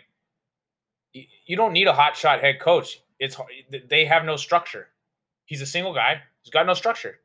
[1.12, 3.02] you don't need a hot shot head coach.
[3.18, 3.36] It's
[3.88, 4.88] they have no structure.
[5.44, 6.22] He's a single guy.
[6.42, 7.18] He's got no structure.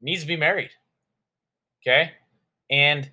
[0.00, 0.70] Needs to be married.
[1.82, 2.12] Okay?
[2.70, 3.10] And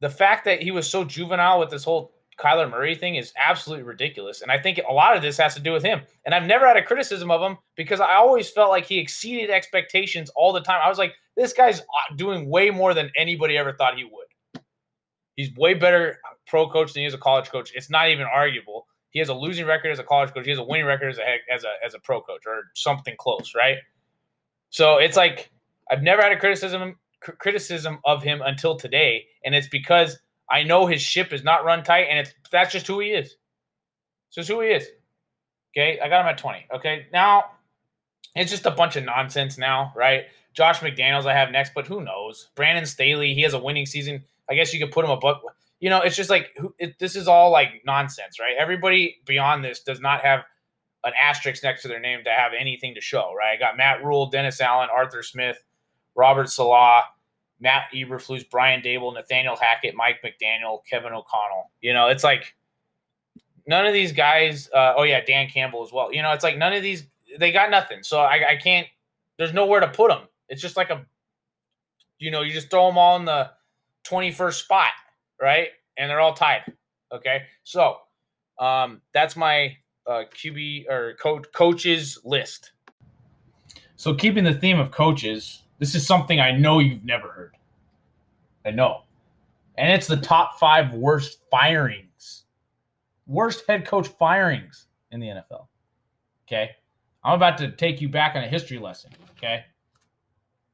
[0.00, 3.84] the fact that he was so juvenile with this whole Kyler Murray thing is absolutely
[3.84, 4.42] ridiculous.
[4.42, 6.00] And I think a lot of this has to do with him.
[6.24, 9.50] And I've never had a criticism of him because I always felt like he exceeded
[9.50, 10.80] expectations all the time.
[10.82, 14.26] I was like, this guy's uh, doing way more than anybody ever thought he would.
[15.40, 17.72] He's way better pro coach than he is a college coach.
[17.74, 18.86] It's not even arguable.
[19.08, 20.44] He has a losing record as a college coach.
[20.44, 23.14] He has a winning record as a as a as a pro coach or something
[23.18, 23.78] close, right?
[24.68, 25.50] So it's like
[25.90, 30.18] I've never had a criticism criticism of him until today, and it's because
[30.50, 33.28] I know his ship is not run tight, and it's that's just who he is.
[34.28, 34.86] It's just who he is.
[35.74, 36.66] Okay, I got him at 20.
[36.74, 37.44] Okay, now
[38.36, 40.24] it's just a bunch of nonsense now, right?
[40.52, 42.50] Josh McDaniels I have next, but who knows?
[42.54, 44.24] Brandon Staley, he has a winning season.
[44.50, 45.38] I guess you could put him above.
[45.78, 48.54] You know, it's just like it, this is all like nonsense, right?
[48.58, 50.40] Everybody beyond this does not have
[51.04, 53.54] an asterisk next to their name to have anything to show, right?
[53.54, 55.62] I got Matt Rhule, Dennis Allen, Arthur Smith,
[56.14, 57.04] Robert Saleh,
[57.60, 61.70] Matt Eberflus, Brian Daboll, Nathaniel Hackett, Mike McDaniel, Kevin O'Connell.
[61.80, 62.54] You know, it's like
[63.66, 64.68] none of these guys.
[64.74, 66.12] Uh, oh yeah, Dan Campbell as well.
[66.12, 67.06] You know, it's like none of these.
[67.38, 68.02] they got nothing.
[68.02, 68.86] So I, I can't.
[69.38, 70.22] There's nowhere to put them.
[70.48, 71.06] It's just like a,
[72.18, 73.50] you know, you just throw them all in the
[74.04, 74.90] 21st spot,
[75.40, 75.68] right?
[75.98, 76.62] And they're all tied.
[77.12, 77.96] Okay, so
[78.58, 82.72] um, that's my uh, QB or coach coaches list.
[83.96, 87.56] So keeping the theme of coaches, this is something I know you've never heard.
[88.64, 89.02] I know,
[89.76, 92.44] and it's the top five worst firings,
[93.26, 95.66] worst head coach firings in the NFL.
[96.46, 96.70] Okay.
[97.22, 99.10] I'm about to take you back on a history lesson.
[99.36, 99.64] Okay.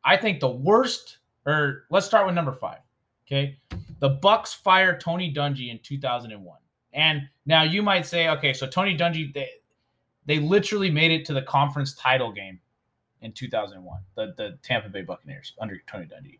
[0.05, 2.79] I think the worst, or let's start with number five.
[3.27, 3.59] Okay.
[4.01, 6.59] The Bucks fired Tony Dungy in 2001.
[6.93, 9.49] And now you might say, okay, so Tony Dungy, they,
[10.27, 12.61] they literally made it to the conference title game
[13.23, 16.39] in 2001, the, the Tampa Bay Buccaneers under Tony Dungy.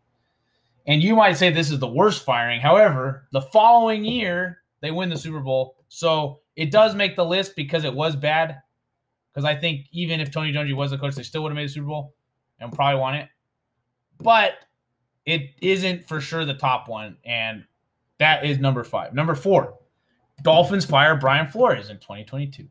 [0.87, 2.61] And you might say this is the worst firing.
[2.61, 5.75] However, the following year, they win the Super Bowl.
[5.89, 8.61] So it does make the list because it was bad.
[9.33, 11.67] Because I think even if Tony Dungy was the coach, they still would have made
[11.67, 12.15] the Super Bowl
[12.59, 13.27] and probably won it.
[14.19, 14.53] But
[15.27, 17.17] it isn't for sure the top one.
[17.25, 17.65] And
[18.17, 19.13] that is number five.
[19.13, 19.75] Number four,
[20.41, 22.67] Dolphins fire Brian Flores in 2022.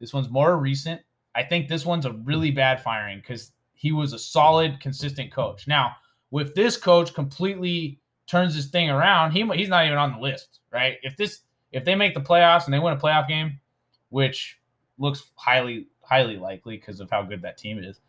[0.00, 1.00] This one's more recent.
[1.34, 5.68] I think this one's a really bad firing because he was a solid, consistent coach.
[5.68, 5.92] Now,
[6.30, 10.60] with this coach completely turns this thing around, he he's not even on the list,
[10.72, 10.96] right?
[11.02, 11.40] If this
[11.72, 13.60] if they make the playoffs and they win a playoff game,
[14.08, 14.58] which
[14.98, 18.00] looks highly highly likely because of how good that team is,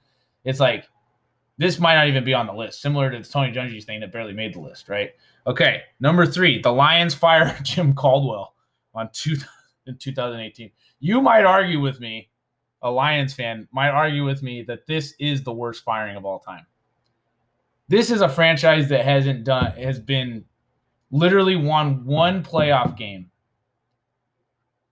[0.46, 0.86] it's like
[1.58, 2.82] this might not even be on the list.
[2.82, 5.12] Similar to the Tony Dungy's thing that barely made the list, right?
[5.46, 8.54] Okay, number three, the Lions fire Jim Caldwell
[8.94, 9.36] on two
[9.88, 10.72] in 2018.
[11.00, 12.30] You might argue with me,
[12.82, 16.40] a Lions fan might argue with me that this is the worst firing of all
[16.40, 16.66] time.
[17.88, 20.46] This is a franchise that hasn't done has been
[21.10, 23.32] literally won one playoff game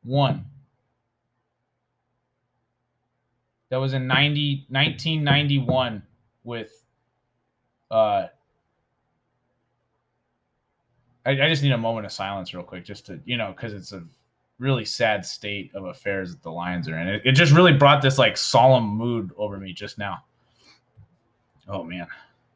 [0.04, 0.45] one.
[3.69, 6.04] That was in 90, 1991
[6.45, 6.86] with
[7.91, 8.27] uh
[11.25, 13.73] I, I just need a moment of silence real quick just to you know because
[13.73, 14.03] it's a
[14.58, 17.10] really sad state of affairs that the Lions are in.
[17.10, 20.23] It, it just really brought this like solemn mood over me just now.
[21.67, 22.08] Oh man.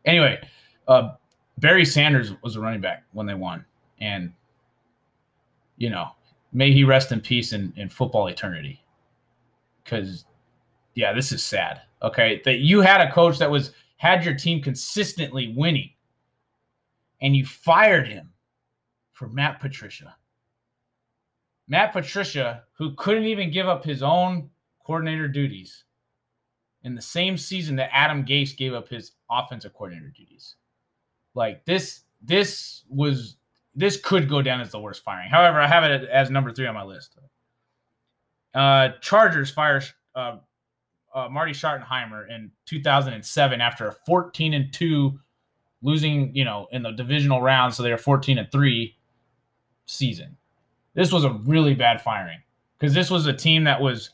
[0.06, 0.40] Anyway,
[0.88, 1.16] uh
[1.58, 3.66] Barry Sanders was a running back when they won.
[4.00, 4.32] And
[5.80, 6.10] you know,
[6.54, 8.84] may he rest in peace in, in football eternity.
[9.84, 10.26] Because,
[10.94, 11.82] yeah, this is sad.
[12.02, 15.92] Okay, that you had a coach that was had your team consistently winning,
[17.22, 18.32] and you fired him
[19.12, 20.16] for Matt Patricia.
[21.68, 24.50] Matt Patricia, who couldn't even give up his own
[24.86, 25.84] coordinator duties
[26.84, 30.56] in the same season that Adam Gase gave up his offensive coordinator duties.
[31.36, 33.36] Like this, this was
[33.76, 35.30] this could go down as the worst firing.
[35.30, 37.18] However, I have it as number three on my list.
[38.54, 39.82] Uh, Chargers fire
[40.16, 40.38] uh,
[41.14, 45.20] uh, Marty Schottenheimer in 2007 after a 14 and two
[45.82, 48.98] losing, you know, in the divisional round, so they were 14 and three
[49.86, 50.38] season.
[50.94, 52.40] This was a really bad firing
[52.78, 54.12] because this was a team that was,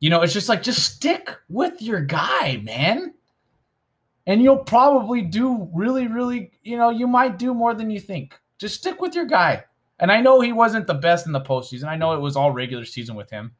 [0.00, 3.14] you know, it's just like just stick with your guy, man.
[4.26, 8.38] And you'll probably do really, really, you know, you might do more than you think.
[8.58, 9.64] Just stick with your guy.
[9.98, 11.84] And I know he wasn't the best in the postseason.
[11.84, 13.52] I know it was all regular season with him.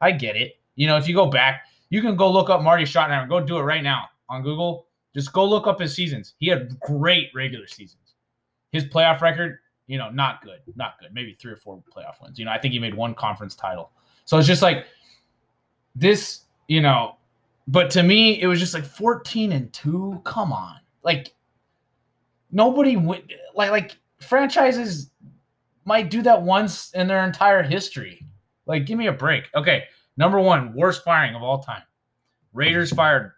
[0.00, 0.52] I get it.
[0.76, 3.28] You know, if you go back, you can go look up Marty Schottenheimer.
[3.28, 4.86] Go do it right now on Google.
[5.14, 6.34] Just go look up his seasons.
[6.38, 8.14] He had great regular seasons.
[8.72, 10.60] His playoff record, you know, not good.
[10.76, 11.12] Not good.
[11.12, 12.38] Maybe three or four playoff wins.
[12.38, 13.90] You know, I think he made one conference title.
[14.24, 14.86] So it's just like
[15.96, 17.16] this, you know,
[17.66, 20.20] but to me, it was just like 14 and 2.
[20.24, 20.76] Come on.
[21.02, 21.34] Like
[22.52, 25.10] nobody would like like franchises
[25.84, 28.26] might do that once in their entire history.
[28.66, 29.48] Like, give me a break.
[29.54, 29.84] Okay,
[30.16, 31.82] number one, worst firing of all time.
[32.52, 33.32] Raiders fired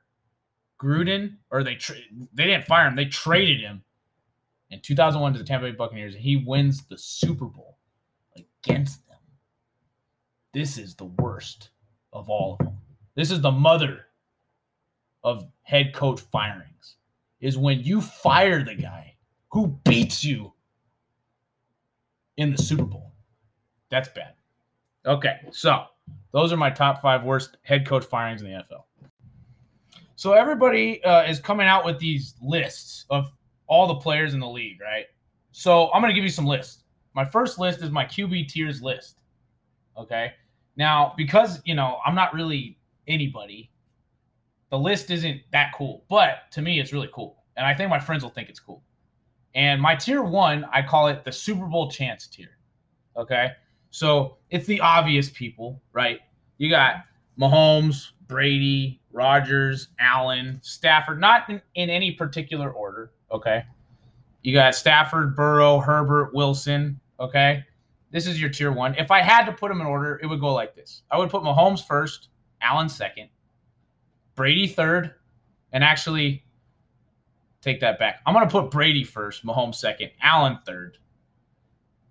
[0.80, 1.96] Gruden, or they tra-
[2.32, 3.82] they didn't fire him, they traded him
[4.70, 7.78] in 2001 to the Tampa Bay Buccaneers, and he wins the Super Bowl
[8.36, 9.18] against them.
[10.52, 11.70] This is the worst
[12.12, 12.78] of all of them.
[13.14, 14.06] This is the mother
[15.22, 16.96] of head coach firings.
[17.40, 19.16] Is when you fire the guy
[19.50, 20.52] who beats you
[22.36, 23.12] in the Super Bowl.
[23.90, 24.34] That's bad.
[25.04, 25.84] Okay, so
[26.32, 28.84] those are my top five worst head coach firings in the NFL.
[30.16, 33.32] So everybody uh, is coming out with these lists of
[33.66, 35.06] all the players in the league, right?
[35.50, 36.84] So I'm going to give you some lists.
[37.14, 39.18] My first list is my QB tiers list.
[39.98, 40.32] Okay.
[40.76, 43.70] Now, because, you know, I'm not really anybody,
[44.70, 47.42] the list isn't that cool, but to me, it's really cool.
[47.56, 48.82] And I think my friends will think it's cool.
[49.54, 52.56] And my tier one, I call it the Super Bowl chance tier.
[53.16, 53.50] Okay.
[53.92, 56.20] So it's the obvious people, right?
[56.56, 57.04] You got
[57.38, 63.12] Mahomes, Brady, Rodgers, Allen, Stafford, not in, in any particular order.
[63.30, 63.64] Okay.
[64.42, 66.98] You got Stafford, Burrow, Herbert, Wilson.
[67.20, 67.62] Okay.
[68.10, 68.94] This is your tier one.
[68.94, 71.28] If I had to put them in order, it would go like this I would
[71.28, 72.28] put Mahomes first,
[72.62, 73.28] Allen second,
[74.34, 75.14] Brady third,
[75.72, 76.44] and actually
[77.60, 78.20] take that back.
[78.24, 80.96] I'm going to put Brady first, Mahomes second, Allen third,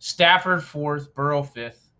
[0.03, 1.91] Stafford fourth, Burrow fifth,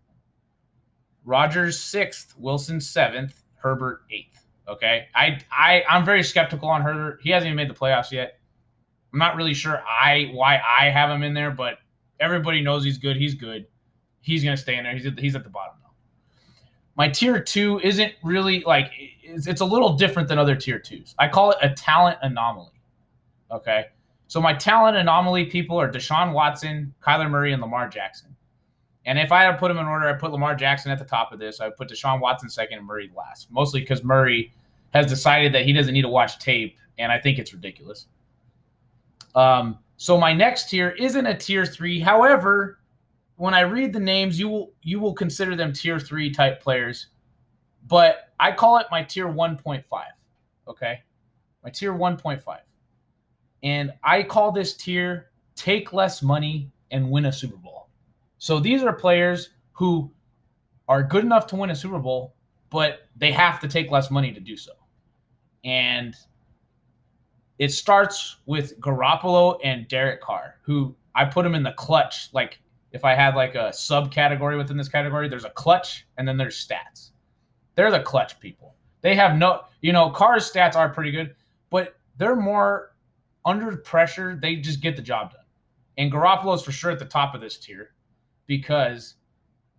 [1.24, 4.44] Rodgers sixth, Wilson seventh, Herbert eighth.
[4.66, 7.20] Okay, I I I'm very skeptical on Herbert.
[7.22, 8.40] He hasn't even made the playoffs yet.
[9.12, 11.78] I'm not really sure I why I have him in there, but
[12.18, 13.16] everybody knows he's good.
[13.16, 13.66] He's good.
[14.20, 14.94] He's gonna stay in there.
[14.94, 15.90] He's at, he's at the bottom now.
[16.96, 18.90] My tier two isn't really like
[19.22, 21.14] it's, it's a little different than other tier twos.
[21.20, 22.82] I call it a talent anomaly.
[23.52, 23.86] Okay,
[24.32, 28.34] so my talent anomaly people are Deshaun Watson, Kyler Murray, and Lamar Jackson.
[29.04, 31.04] And if I had to put them in order, I put Lamar Jackson at the
[31.04, 31.60] top of this.
[31.60, 34.50] I would put Deshaun Watson second and Murray last, mostly because Murray
[34.94, 38.06] has decided that he doesn't need to watch tape, and I think it's ridiculous.
[39.34, 42.00] Um, so my next tier isn't a tier three.
[42.00, 42.78] However,
[43.36, 47.08] when I read the names, you will you will consider them tier three type players,
[47.86, 50.12] but I call it my tier one point five.
[50.66, 51.00] Okay,
[51.62, 52.62] my tier one point five,
[53.62, 57.88] and I call this tier take less money and win a Super Bowl.
[58.38, 60.10] So these are players who
[60.88, 62.34] are good enough to win a Super Bowl,
[62.70, 64.72] but they have to take less money to do so.
[65.64, 66.14] And
[67.58, 72.28] it starts with Garoppolo and Derek Carr, who I put them in the clutch.
[72.32, 76.36] Like if I had like a subcategory within this category, there's a clutch and then
[76.36, 77.10] there's stats.
[77.74, 78.74] They're the clutch people.
[79.00, 81.34] They have no, you know, Carr's stats are pretty good,
[81.70, 82.91] but they're more
[83.44, 84.38] under pressure.
[84.40, 85.40] They just get the job done.
[85.98, 87.90] And Garoppolo is for sure at the top of this tier
[88.46, 89.14] because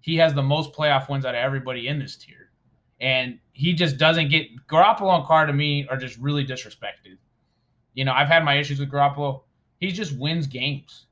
[0.02, 2.52] he has the most playoff wins out of everybody in this tier.
[3.00, 7.18] And he just doesn't get Garoppolo and Carr to me are just really disrespected.
[7.94, 9.44] You know, I've had my issues with Garoppolo.
[9.80, 11.08] He just wins games.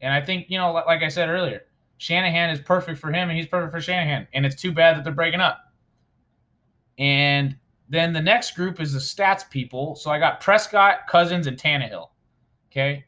[0.00, 1.62] And I think, you know, like I said earlier,
[1.98, 4.28] Shanahan is perfect for him and he's perfect for Shanahan.
[4.32, 5.58] And it's too bad that they're breaking up.
[6.98, 7.56] And
[7.88, 9.94] then the next group is the stats people.
[9.96, 12.08] So I got Prescott, Cousins, and Tannehill.
[12.70, 13.04] Okay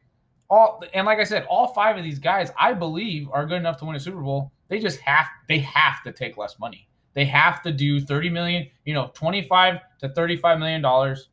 [0.51, 3.79] all and like I said, all five of these guys I believe are good enough
[3.79, 4.53] to win a Super Bowl.
[4.69, 6.89] They just have they have to take less money.
[7.15, 11.29] They have to do 30 million, you know, 25 to 35 million dollars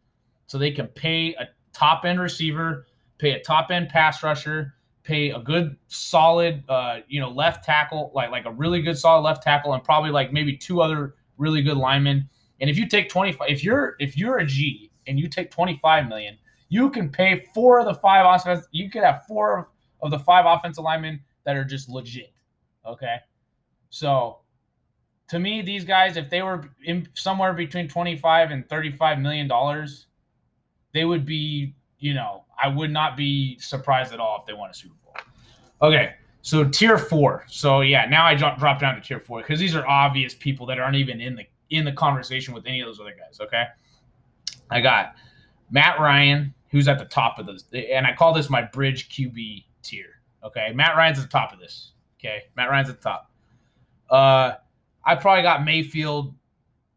[0.45, 5.31] so they can pay a top end receiver, pay a top end pass rusher, pay
[5.31, 9.43] a good solid uh, you know, left tackle, like like a really good solid left
[9.43, 12.29] tackle and probably like maybe two other really good linemen.
[12.59, 16.07] And if you take 25 if you're if you're a G and you take 25
[16.07, 16.37] million,
[16.69, 18.65] you can pay four of the five offense.
[18.71, 19.69] You could have four
[20.01, 22.33] of the five offensive linemen that are just legit.
[22.85, 23.17] Okay,
[23.89, 24.39] so
[25.29, 30.07] to me, these guys, if they were in somewhere between twenty-five and thirty-five million dollars,
[30.93, 31.73] they would be.
[31.99, 35.15] You know, I would not be surprised at all if they won a Super Bowl.
[35.81, 37.43] Okay, so tier four.
[37.47, 40.65] So yeah, now I drop drop down to tier four because these are obvious people
[40.67, 43.39] that aren't even in the in the conversation with any of those other guys.
[43.39, 43.65] Okay,
[44.69, 45.15] I got
[45.71, 47.65] Matt Ryan, who's at the top of this.
[47.73, 50.21] And I call this my bridge QB tier.
[50.43, 50.71] Okay.
[50.73, 51.93] Matt Ryan's at the top of this.
[52.19, 52.43] Okay.
[52.55, 53.31] Matt Ryan's at the top.
[54.09, 54.53] Uh,
[55.05, 56.33] I probably got Mayfield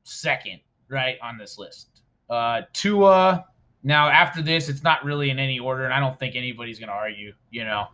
[0.04, 2.02] second, right, on this list.
[2.28, 3.44] Uh, Tua.
[3.82, 6.88] Now, after this, it's not really in any order, and I don't think anybody's going
[6.88, 7.32] to argue.
[7.50, 7.86] You know,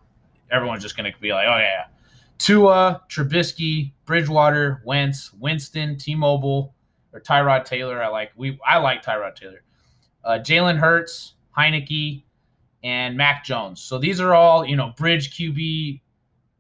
[0.51, 1.85] everyone's just going to be like, oh, yeah.
[2.39, 6.75] Tua, Trubisky, Bridgewater, Wentz, Winston, T-Mobile,
[7.13, 8.03] or Tyrod Taylor.
[8.03, 9.63] I like we I like Tyrod Taylor.
[10.25, 12.25] Uh, Jalen Hurts, Heinicke,
[12.83, 13.81] and Mac Jones.
[13.81, 16.01] So these are all, you know, bridge QB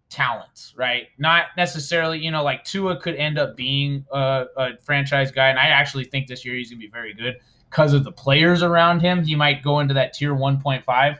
[0.08, 1.08] talents, right?
[1.18, 5.48] Not necessarily, you know, like Tua could end up being a, a franchise guy.
[5.48, 7.36] And I actually think this year he's going to be very good
[7.70, 9.24] because of the players around him.
[9.24, 11.18] He might go into that tier 1.5,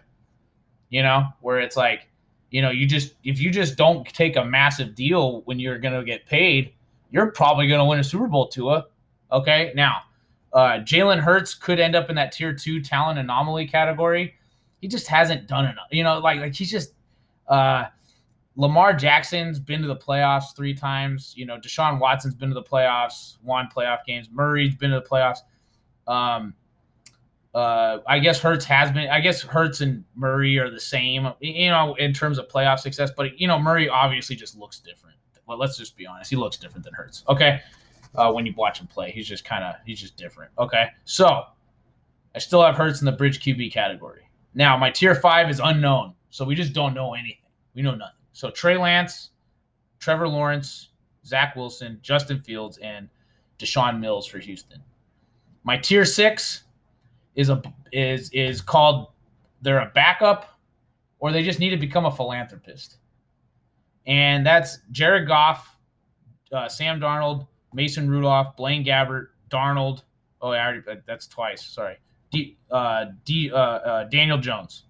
[0.88, 2.08] you know, where it's like,
[2.56, 5.92] you know, you just, if you just don't take a massive deal when you're going
[5.92, 6.72] to get paid,
[7.10, 8.86] you're probably going to win a Super Bowl, Tua.
[9.30, 9.72] Okay.
[9.74, 9.98] Now,
[10.54, 14.36] uh, Jalen Hurts could end up in that tier two talent anomaly category.
[14.80, 15.88] He just hasn't done enough.
[15.90, 16.94] You know, like like he's just
[17.46, 17.88] uh,
[18.54, 21.34] Lamar Jackson's been to the playoffs three times.
[21.36, 24.28] You know, Deshaun Watson's been to the playoffs, won playoff games.
[24.32, 25.40] Murray's been to the playoffs.
[26.06, 26.54] Um,
[27.56, 29.08] uh, I guess Hurts has been.
[29.08, 33.10] I guess Hurts and Murray are the same, you know, in terms of playoff success.
[33.16, 35.16] But you know, Murray obviously just looks different.
[35.46, 36.28] Well, let's just be honest.
[36.28, 37.24] He looks different than Hurts.
[37.30, 37.62] Okay,
[38.14, 39.10] uh, when you watch him play.
[39.10, 40.50] He's just kind of he's just different.
[40.58, 41.44] Okay, so
[42.34, 44.28] I still have Hurts in the bridge QB category.
[44.52, 47.38] Now my tier five is unknown, so we just don't know anything.
[47.74, 48.16] We know nothing.
[48.34, 49.30] So Trey Lance,
[49.98, 50.90] Trevor Lawrence,
[51.24, 53.08] Zach Wilson, Justin Fields, and
[53.58, 54.82] Deshaun Mills for Houston.
[55.64, 56.64] My tier six
[57.36, 57.62] is a
[57.92, 59.08] is is called
[59.62, 60.58] they're a backup
[61.18, 62.98] or they just need to become a philanthropist.
[64.06, 65.78] And that's Jared Goff,
[66.52, 70.02] uh, Sam Darnold, Mason Rudolph, Blaine Gabbert, Darnold.
[70.40, 71.64] Oh, I already that's twice.
[71.64, 71.96] Sorry.
[72.30, 74.84] D, uh, D, uh, uh, Daniel Jones.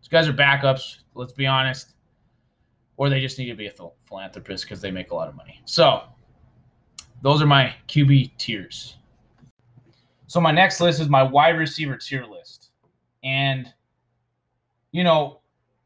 [0.00, 0.98] These guys are backups.
[1.14, 1.94] Let's be honest,
[2.96, 3.72] or they just need to be a
[4.04, 5.60] philanthropist because they make a lot of money.
[5.64, 6.02] So,
[7.22, 8.96] those are my QB tiers.
[10.26, 12.70] So my next list is my wide receiver tier list,
[13.22, 13.72] and
[14.92, 15.40] you know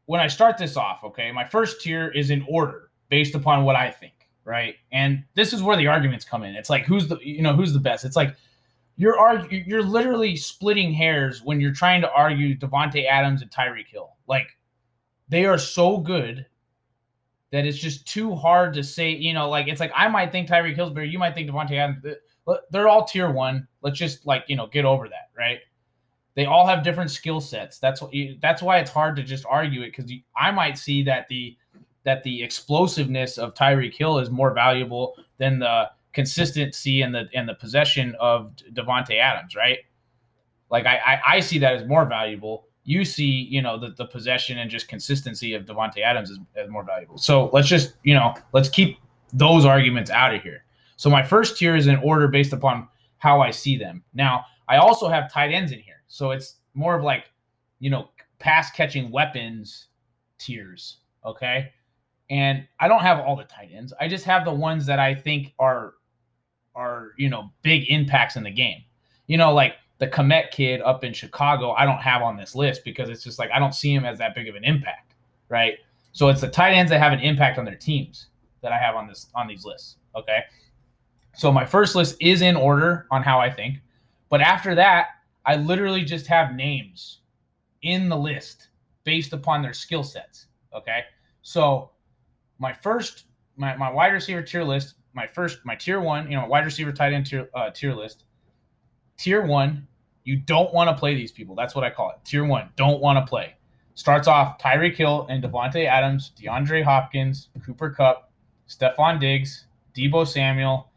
[0.05, 3.75] when I start this off, okay, my first tier is in order based upon what
[3.75, 4.73] I think, right?
[4.91, 6.55] And this is where the arguments come in.
[6.55, 8.05] It's like who's the you know who's the best?
[8.05, 8.35] It's like
[8.95, 13.87] you're argu- you're literally splitting hairs when you're trying to argue Davante Adams and Tyreek
[13.87, 14.15] Hill.
[14.27, 14.57] Like
[15.29, 16.45] they are so good
[17.51, 19.11] that it's just too hard to say.
[19.11, 21.73] You know, like it's like I might think Tyreek Hill's better, you might think Davante
[21.73, 22.03] Adams.
[22.71, 23.67] They're all tier one.
[23.81, 25.59] Let's just like you know get over that, right?
[26.35, 27.79] They all have different skill sets.
[27.79, 28.01] That's
[28.41, 31.57] that's why it's hard to just argue it because I might see that the
[32.03, 37.47] that the explosiveness of Tyreek Hill is more valuable than the consistency and the and
[37.47, 39.79] the possession of Davante Adams, right?
[40.69, 42.65] Like I, I, I see that as more valuable.
[42.83, 46.69] You see, you know, the, the possession and just consistency of Davante Adams is, is
[46.69, 47.17] more valuable.
[47.17, 48.97] So let's just, you know, let's keep
[49.33, 50.63] those arguments out of here.
[50.99, 52.85] So my first tier is in order based upon
[53.19, 54.03] how I see them.
[54.13, 57.31] Now I also have tight ends in here, so it's more of like,
[57.79, 59.87] you know, pass catching weapons
[60.39, 60.97] tiers.
[61.23, 61.71] Okay.
[62.29, 63.93] And I don't have all the tight ends.
[64.01, 65.93] I just have the ones that I think are
[66.75, 68.83] are you know big impacts in the game.
[69.27, 72.83] You know, like the Kmet kid up in Chicago, I don't have on this list
[72.83, 75.13] because it's just like I don't see him as that big of an impact,
[75.47, 75.75] right?
[76.11, 78.27] So it's the tight ends that have an impact on their teams
[78.61, 79.95] that I have on this on these lists.
[80.13, 80.39] Okay.
[81.39, 83.77] So my first list is in order on how I think,
[84.27, 85.07] but after that,
[85.45, 87.21] I literally just have names
[87.81, 88.67] in the list
[89.05, 90.47] based upon their skill sets.
[90.75, 91.05] Okay.
[91.41, 91.91] So
[92.57, 96.45] my first my, my wide receiver tier list my first my tier one, you know,
[96.45, 98.25] wide receiver tight end tier uh, tier list.
[99.17, 99.87] Tier one,
[100.25, 101.55] you don't want to play these people.
[101.55, 102.17] That's what I call it.
[102.25, 103.55] Tier one, don't want to play.
[103.95, 108.29] Starts off Tyreek Hill and Davante Adams, DeAndre Hopkins, Cooper Kupp,
[108.67, 110.88] Stefon Diggs, Deebo Samuel,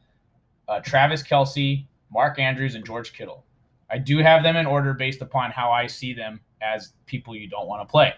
[0.68, 3.44] uh, Travis Kelce, Mark Andrews, and George Kittle.
[3.90, 7.48] I do have them in order based upon how I see them as people you
[7.48, 8.14] don't want to play.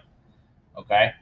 [0.78, 1.12] Okay.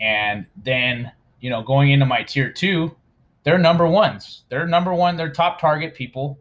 [0.00, 2.94] And then, you know, going into my tier two,
[3.42, 4.44] they're number ones.
[4.48, 5.16] They're number one.
[5.16, 6.38] They're top target people,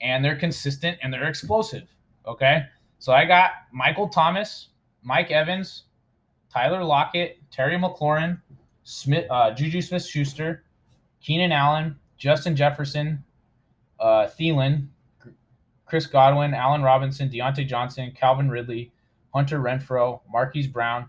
[0.00, 1.88] and they're consistent and they're explosive.
[2.26, 2.64] Okay,
[2.98, 4.68] so I got Michael Thomas,
[5.02, 5.84] Mike Evans,
[6.52, 8.40] Tyler Lockett, Terry McLaurin,
[8.82, 10.64] Smith, uh, Juju Smith-Schuster,
[11.20, 13.24] Keenan Allen, Justin Jefferson,
[14.00, 14.88] uh, Thielen,
[15.86, 18.92] Chris Godwin, Allen Robinson, Diontae Johnson, Calvin Ridley,
[19.34, 21.06] Hunter Renfrow, Marquise Brown,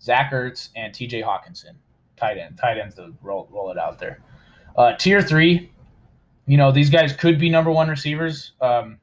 [0.00, 1.22] Zach Ertz, and T.J.
[1.22, 1.74] Hockenson.
[2.16, 4.20] Tight end, tight ends to roll roll it out there.
[4.76, 5.70] Uh, tier three,
[6.46, 8.52] you know, these guys could be number one receivers.
[8.60, 8.98] Um,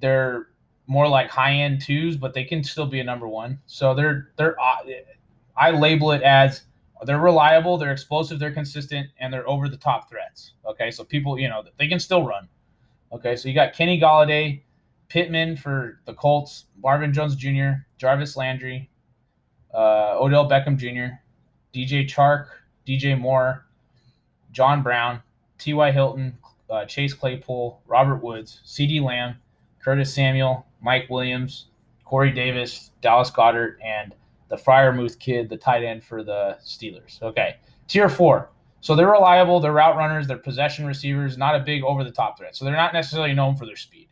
[0.00, 0.48] they're
[0.88, 3.60] more like high end twos, but they can still be a number one.
[3.66, 4.76] So they're they're uh,
[5.56, 6.62] I label it as
[7.04, 10.52] they're reliable, they're explosive, they're consistent, and they're over the top threats.
[10.66, 12.48] Okay, so people, you know, they can still run.
[13.12, 14.62] Okay, so you got Kenny Golladay,
[15.08, 18.90] Pittman for the Colts, Marvin Jones Jr., Jarvis Landry,
[19.72, 21.16] uh, Odell Beckham Jr.,
[21.72, 22.46] DJ Chark,
[22.86, 23.66] DJ Moore,
[24.52, 25.22] John Brown,
[25.58, 25.92] T.Y.
[25.92, 26.36] Hilton,
[26.70, 29.36] uh, Chase Claypool, Robert Woods, CeeDee Lamb,
[29.82, 31.66] Curtis Samuel, Mike Williams,
[32.04, 34.14] Corey Davis, Dallas Goedert, and
[34.48, 37.20] the Freiermuth kid, the tight end for the Steelers.
[37.22, 38.50] Okay, tier four.
[38.80, 42.38] So they're reliable, they're route runners, they're possession receivers, not a big over the top
[42.38, 42.54] threat.
[42.54, 44.08] So they're not necessarily known for their speed.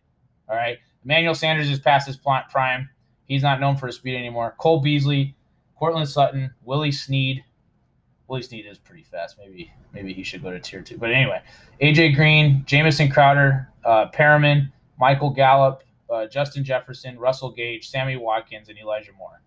[0.48, 0.78] All right.
[1.04, 2.88] Emmanuel Sanders is past his prime.
[3.26, 4.54] He's not known for his speed anymore.
[4.58, 5.36] Cole Beasley,
[5.78, 7.44] Courtland Sutton, Willie Snead,
[8.28, 9.36] Willie Snead is pretty fast.
[9.38, 10.98] Maybe maybe he should go to tier two.
[10.98, 11.42] But anyway,
[11.80, 18.68] AJ Green, Jamison Crowder, uh, Perriman, Michael Gallup, uh, Justin Jefferson, Russell Gage, Sammy Watkins,
[18.68, 19.42] and Elijah Moore.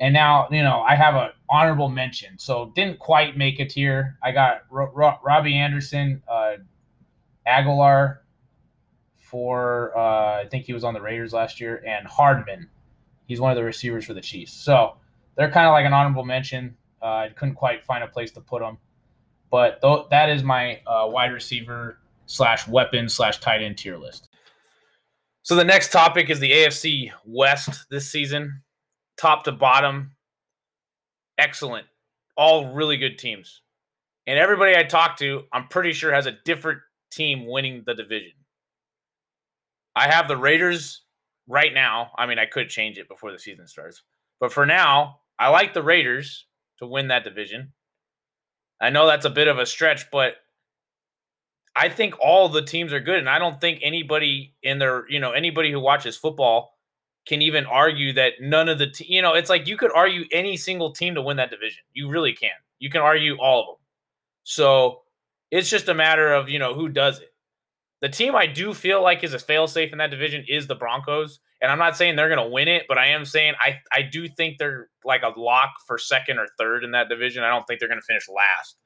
[0.00, 2.38] And now, you know, I have an honorable mention.
[2.38, 4.16] So didn't quite make it here.
[4.22, 6.54] I got Ro- Ro- Robbie Anderson, uh,
[7.46, 8.18] Agholor
[9.18, 12.68] for, uh, I think he was on the Raiders last year, and Hardman.
[13.26, 14.52] He's one of the receivers for the Chiefs.
[14.52, 14.96] So
[15.36, 16.76] they're kind of like an honorable mention.
[17.02, 18.78] Uh, I couldn't quite find a place to put them,
[19.50, 24.28] but th- that is my uh, wide receiver slash weapon slash tight end tier list.
[25.42, 28.62] So the next topic is the AFC West this season,
[29.20, 30.12] top to bottom,
[31.36, 31.86] excellent,
[32.36, 33.60] all really good teams,
[34.26, 36.80] and everybody I talked to, I'm pretty sure has a different
[37.12, 38.32] team winning the division.
[39.94, 41.02] I have the Raiders
[41.48, 42.12] right now.
[42.16, 44.02] I mean, I could change it before the season starts,
[44.38, 46.46] but for now, I like the Raiders
[46.78, 47.72] to win that division.
[48.80, 50.36] I know that's a bit of a stretch, but
[51.76, 55.20] I think all the teams are good, and I don't think anybody in their, you
[55.20, 56.72] know, anybody who watches football
[57.26, 60.24] can even argue that none of the, te- you know, it's like you could argue
[60.32, 61.82] any single team to win that division.
[61.92, 62.50] You really can.
[62.78, 63.76] You can argue all of them.
[64.44, 65.02] So
[65.50, 67.32] it's just a matter of you know who does it.
[68.00, 71.38] The team I do feel like is a failsafe in that division is the Broncos,
[71.60, 74.02] and I'm not saying they're going to win it, but I am saying I I
[74.02, 77.44] do think they're like a lock for second or third in that division.
[77.44, 78.76] I don't think they're going to finish last.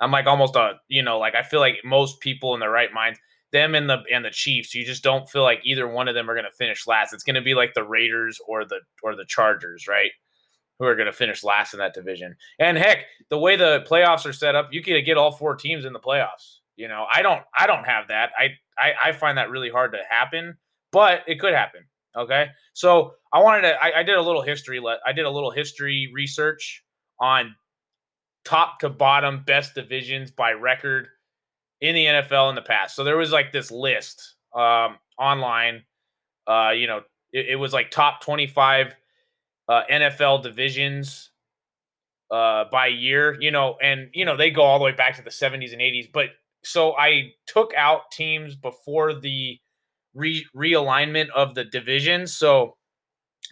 [0.00, 2.92] I'm like almost a you know like I feel like most people in their right
[2.92, 3.18] minds,
[3.52, 6.28] them and the and the Chiefs, you just don't feel like either one of them
[6.30, 7.12] are going to finish last.
[7.12, 10.10] It's going to be like the Raiders or the or the Chargers, right?
[10.78, 12.36] Who are going to finish last in that division?
[12.58, 15.84] And heck, the way the playoffs are set up, you can get all four teams
[15.84, 16.58] in the playoffs.
[16.76, 18.30] You know, I don't I don't have that.
[18.38, 20.56] I I, I find that really hard to happen,
[20.92, 21.82] but it could happen.
[22.16, 23.82] Okay, so I wanted to.
[23.82, 24.80] I, I did a little history.
[24.80, 26.84] Let I did a little history research
[27.20, 27.54] on
[28.44, 31.08] top to bottom best divisions by record
[31.80, 32.96] in the NFL in the past.
[32.96, 35.84] So there was like this list um, online.
[36.46, 37.02] Uh, you know,
[37.32, 38.94] it, it, was like top 25
[39.68, 41.30] uh, NFL divisions
[42.30, 45.22] uh, by year, you know, and, you know, they go all the way back to
[45.22, 46.10] the 70s and 80s.
[46.12, 46.30] But
[46.64, 49.58] so I took out teams before the
[50.14, 52.34] re- realignment of the divisions.
[52.34, 52.76] So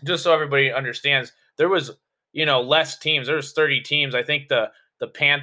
[0.04, 1.90] just so everybody understands, there was,
[2.32, 3.26] you know, less teams.
[3.26, 4.14] There was 30 teams.
[4.14, 5.42] I think the the Pan,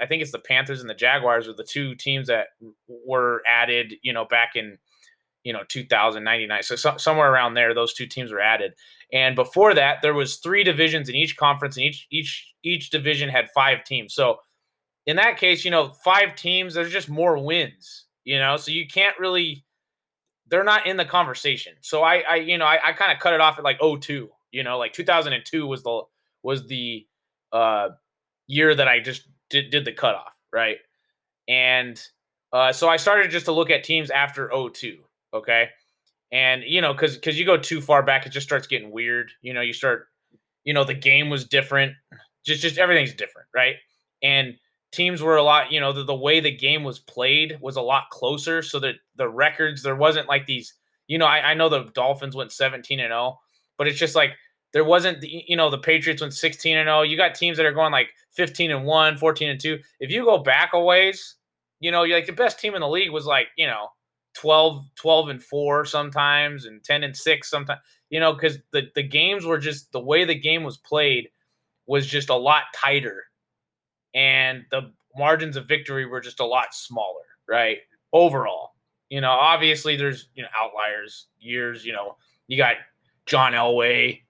[0.00, 2.48] I think it's the Panthers and the Jaguars are the two teams that
[2.88, 4.78] were added, you know, back in
[5.44, 6.62] you know 2099.
[6.62, 8.72] So, so somewhere around there, those two teams were added.
[9.12, 13.28] And before that, there was three divisions in each conference, and each each each division
[13.28, 14.14] had five teams.
[14.14, 14.38] So
[15.06, 18.86] in that case, you know, five teams, there's just more wins, you know, so you
[18.88, 19.64] can't really
[20.48, 21.74] they're not in the conversation.
[21.82, 24.28] So I I you know, I, I kind of cut it off at like 02,
[24.50, 26.02] you know, like 2002 was the
[26.42, 27.06] was the
[27.52, 27.90] uh
[28.46, 30.78] year that I just did, did the cutoff, right?
[31.48, 32.00] And
[32.52, 34.98] uh, so I started just to look at teams after 02,
[35.32, 35.68] okay?
[36.32, 39.30] And, you know, because because you go too far back, it just starts getting weird.
[39.42, 40.08] You know, you start,
[40.64, 41.92] you know, the game was different.
[42.44, 43.76] Just, just everything's different, right?
[44.22, 44.54] And
[44.92, 47.82] teams were a lot, you know, the, the way the game was played was a
[47.82, 48.62] lot closer.
[48.62, 50.74] So that the records, there wasn't like these,
[51.06, 53.38] you know, I, I know the Dolphins went 17 and 0,
[53.76, 54.32] but it's just like
[54.74, 57.02] there wasn't the, you know, the Patriots went 16 and 0.
[57.02, 59.78] You got teams that are going like 15 and 1, 14 and 2.
[60.00, 61.36] If you go back a ways,
[61.78, 63.86] you know, like the best team in the league was like, you know,
[64.34, 69.02] 12, 12 and 4 sometimes and 10 and 6 sometimes, you know, because the, the
[69.04, 71.28] games were just the way the game was played
[71.86, 73.26] was just a lot tighter.
[74.12, 77.78] And the margins of victory were just a lot smaller, right?
[78.12, 78.72] Overall.
[79.08, 82.16] You know, obviously there's, you know, outliers, years, you know,
[82.48, 82.76] you got
[83.26, 84.22] John Elway,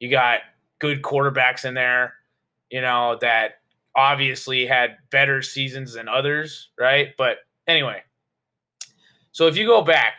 [0.00, 0.40] you got
[0.78, 2.14] good quarterbacks in there,
[2.70, 3.54] you know, that
[3.94, 7.08] obviously had better seasons than others, right?
[7.16, 8.02] But anyway,
[9.32, 10.14] so if you go back,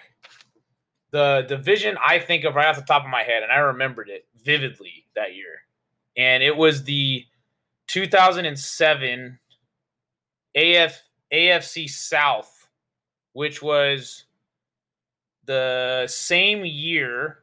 [1.12, 4.10] the division I think of right off the top of my head, and I remembered
[4.10, 5.64] it vividly that year,
[6.18, 7.26] and it was the
[7.88, 9.40] 2007
[10.56, 11.02] AF
[11.34, 12.70] AFC South,
[13.34, 14.26] which was
[15.46, 17.40] the same year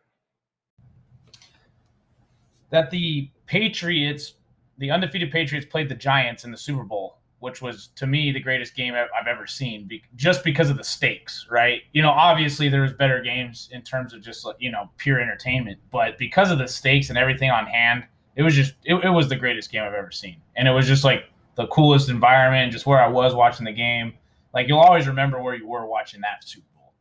[2.71, 4.35] that the Patriots,
[4.79, 8.41] the undefeated Patriots, played the Giants in the Super Bowl, which was to me the
[8.41, 11.83] greatest game I've ever seen, just because of the stakes, right?
[11.93, 15.79] You know, obviously there was better games in terms of just you know pure entertainment,
[15.91, 18.05] but because of the stakes and everything on hand,
[18.35, 20.87] it was just it, it was the greatest game I've ever seen, and it was
[20.87, 21.25] just like
[21.57, 24.15] the coolest environment, just where I was watching the game.
[24.53, 26.93] Like you'll always remember where you were watching that Super Bowl.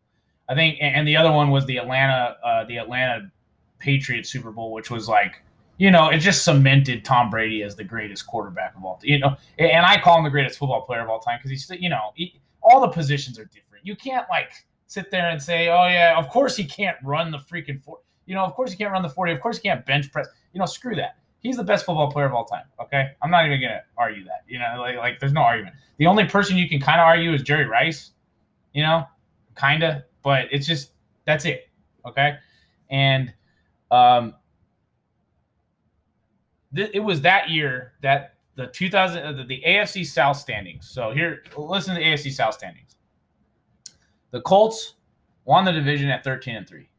[0.50, 3.32] I think, and the other one was the Atlanta, uh, the Atlanta
[3.80, 5.44] Patriots Super Bowl, which was like
[5.78, 9.10] you know, it just cemented Tom Brady as the greatest quarterback of all time.
[9.10, 11.70] You know, and I call him the greatest football player of all time because he's,
[11.80, 13.86] you know, he, all the positions are different.
[13.86, 14.52] You can't like
[14.88, 18.00] sit there and say, oh yeah, of course he can't run the freaking four.
[18.26, 19.32] You know, of course he can't run the forty.
[19.32, 20.28] Of course he can't bench press.
[20.54, 21.18] You know, screw that.
[21.42, 22.66] He's the best football player of all time.
[22.82, 24.44] Okay, I'm not even gonna argue that.
[24.48, 25.76] You know, like like there's no argument.
[25.98, 28.12] The only person you can kind of argue is Jerry Rice.
[28.74, 29.06] You know,
[29.56, 30.94] kinda, but it's just
[31.26, 31.70] that's it.
[32.08, 32.38] Okay,
[32.90, 33.32] and
[33.92, 34.34] um,
[36.76, 40.90] th- it was that year that the 2000 uh, the, the AFC South standings.
[40.90, 42.96] So here, listen to the AFC South standings.
[44.32, 44.96] The Colts
[45.46, 46.90] won the division at 13 and 3.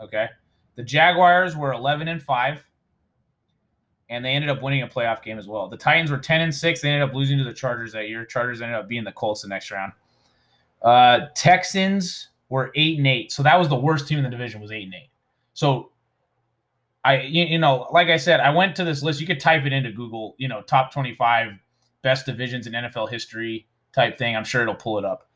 [0.00, 0.28] Okay.
[0.76, 2.66] The Jaguars were 11 and 5
[4.08, 5.68] and they ended up winning a playoff game as well.
[5.68, 6.80] The Titans were 10 and 6.
[6.80, 8.24] They ended up losing to the Chargers that year.
[8.24, 9.92] Chargers ended up being the Colts the next round.
[10.82, 13.32] Uh, Texans were eight and eight.
[13.32, 15.10] So that was the worst team in the division was eight and eight.
[15.54, 15.90] So
[17.06, 19.20] I you know, like I said, I went to this list.
[19.20, 21.52] You could type it into Google, you know, top 25
[22.02, 24.34] best divisions in NFL history type thing.
[24.34, 25.28] I'm sure it'll pull it up.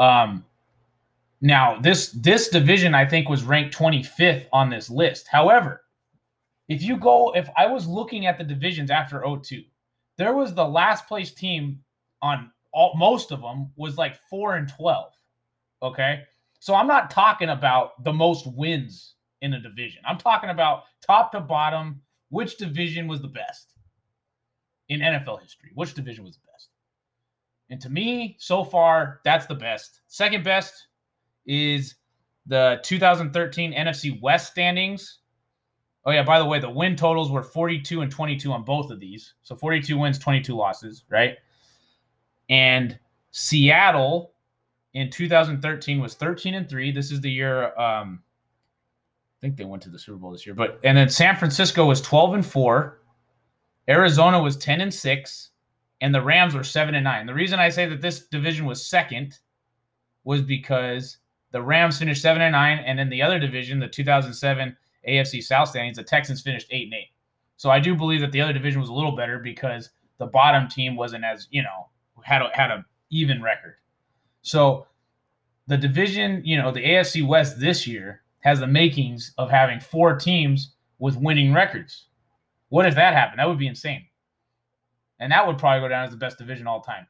[0.00, 0.44] Um
[1.40, 5.28] now this this division I think was ranked 25th on this list.
[5.30, 5.82] However,
[6.68, 9.62] if you go if I was looking at the divisions after 02,
[10.16, 11.78] there was the last place team
[12.20, 15.12] on all most of them was like 4 and 12.
[15.82, 16.22] Okay?
[16.58, 19.15] So I'm not talking about the most wins
[19.46, 20.02] in a division.
[20.06, 23.72] I'm talking about top to bottom, which division was the best
[24.88, 25.70] in NFL history?
[25.74, 26.68] Which division was the best?
[27.70, 30.00] And to me, so far, that's the best.
[30.08, 30.88] Second best
[31.46, 31.94] is
[32.46, 35.20] the 2013 NFC West standings.
[36.04, 39.00] Oh, yeah, by the way, the win totals were 42 and 22 on both of
[39.00, 39.34] these.
[39.42, 41.34] So 42 wins, 22 losses, right?
[42.48, 42.98] And
[43.32, 44.32] Seattle
[44.94, 46.92] in 2013 was 13 and 3.
[46.92, 48.22] This is the year um,
[49.38, 50.54] I think they went to the Super Bowl this year.
[50.54, 52.98] But and then San Francisco was 12 and 4.
[53.88, 55.50] Arizona was 10 and 6
[56.00, 57.26] and the Rams were 7 and 9.
[57.26, 59.38] The reason I say that this division was second
[60.24, 61.18] was because
[61.52, 64.76] the Rams finished 7 and 9 and in the other division, the 2007
[65.08, 67.06] AFC South standings, the Texans finished 8 and 8.
[67.56, 70.68] So I do believe that the other division was a little better because the bottom
[70.68, 71.88] team wasn't as, you know,
[72.22, 73.76] had a, had a even record.
[74.42, 74.86] So
[75.66, 80.14] the division, you know, the AFC West this year has the makings of having four
[80.16, 82.04] teams with winning records.
[82.68, 83.40] What if that happened?
[83.40, 84.06] That would be insane.
[85.18, 87.08] And that would probably go down as the best division all time.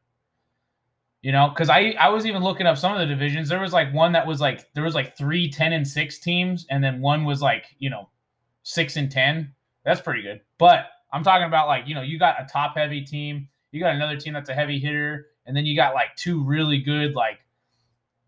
[1.21, 3.51] You know, because I, I was even looking up some of the divisions.
[3.51, 6.65] There was like one that was like there was like three 10 and 6 teams,
[6.71, 8.09] and then one was like, you know,
[8.63, 9.53] six and 10.
[9.85, 10.41] That's pretty good.
[10.57, 13.95] But I'm talking about like, you know, you got a top heavy team, you got
[13.95, 17.41] another team that's a heavy hitter, and then you got like two really good, like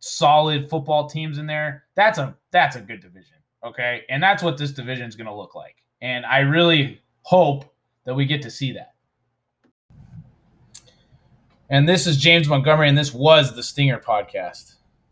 [0.00, 3.36] solid football teams in there, that's a that's a good division.
[3.64, 4.02] Okay.
[4.08, 5.76] And that's what this division is going to look like.
[6.00, 7.64] And I really hope
[8.04, 8.94] that we get to see that.
[11.70, 14.76] And this is James Montgomery, and this was the Stinger podcast.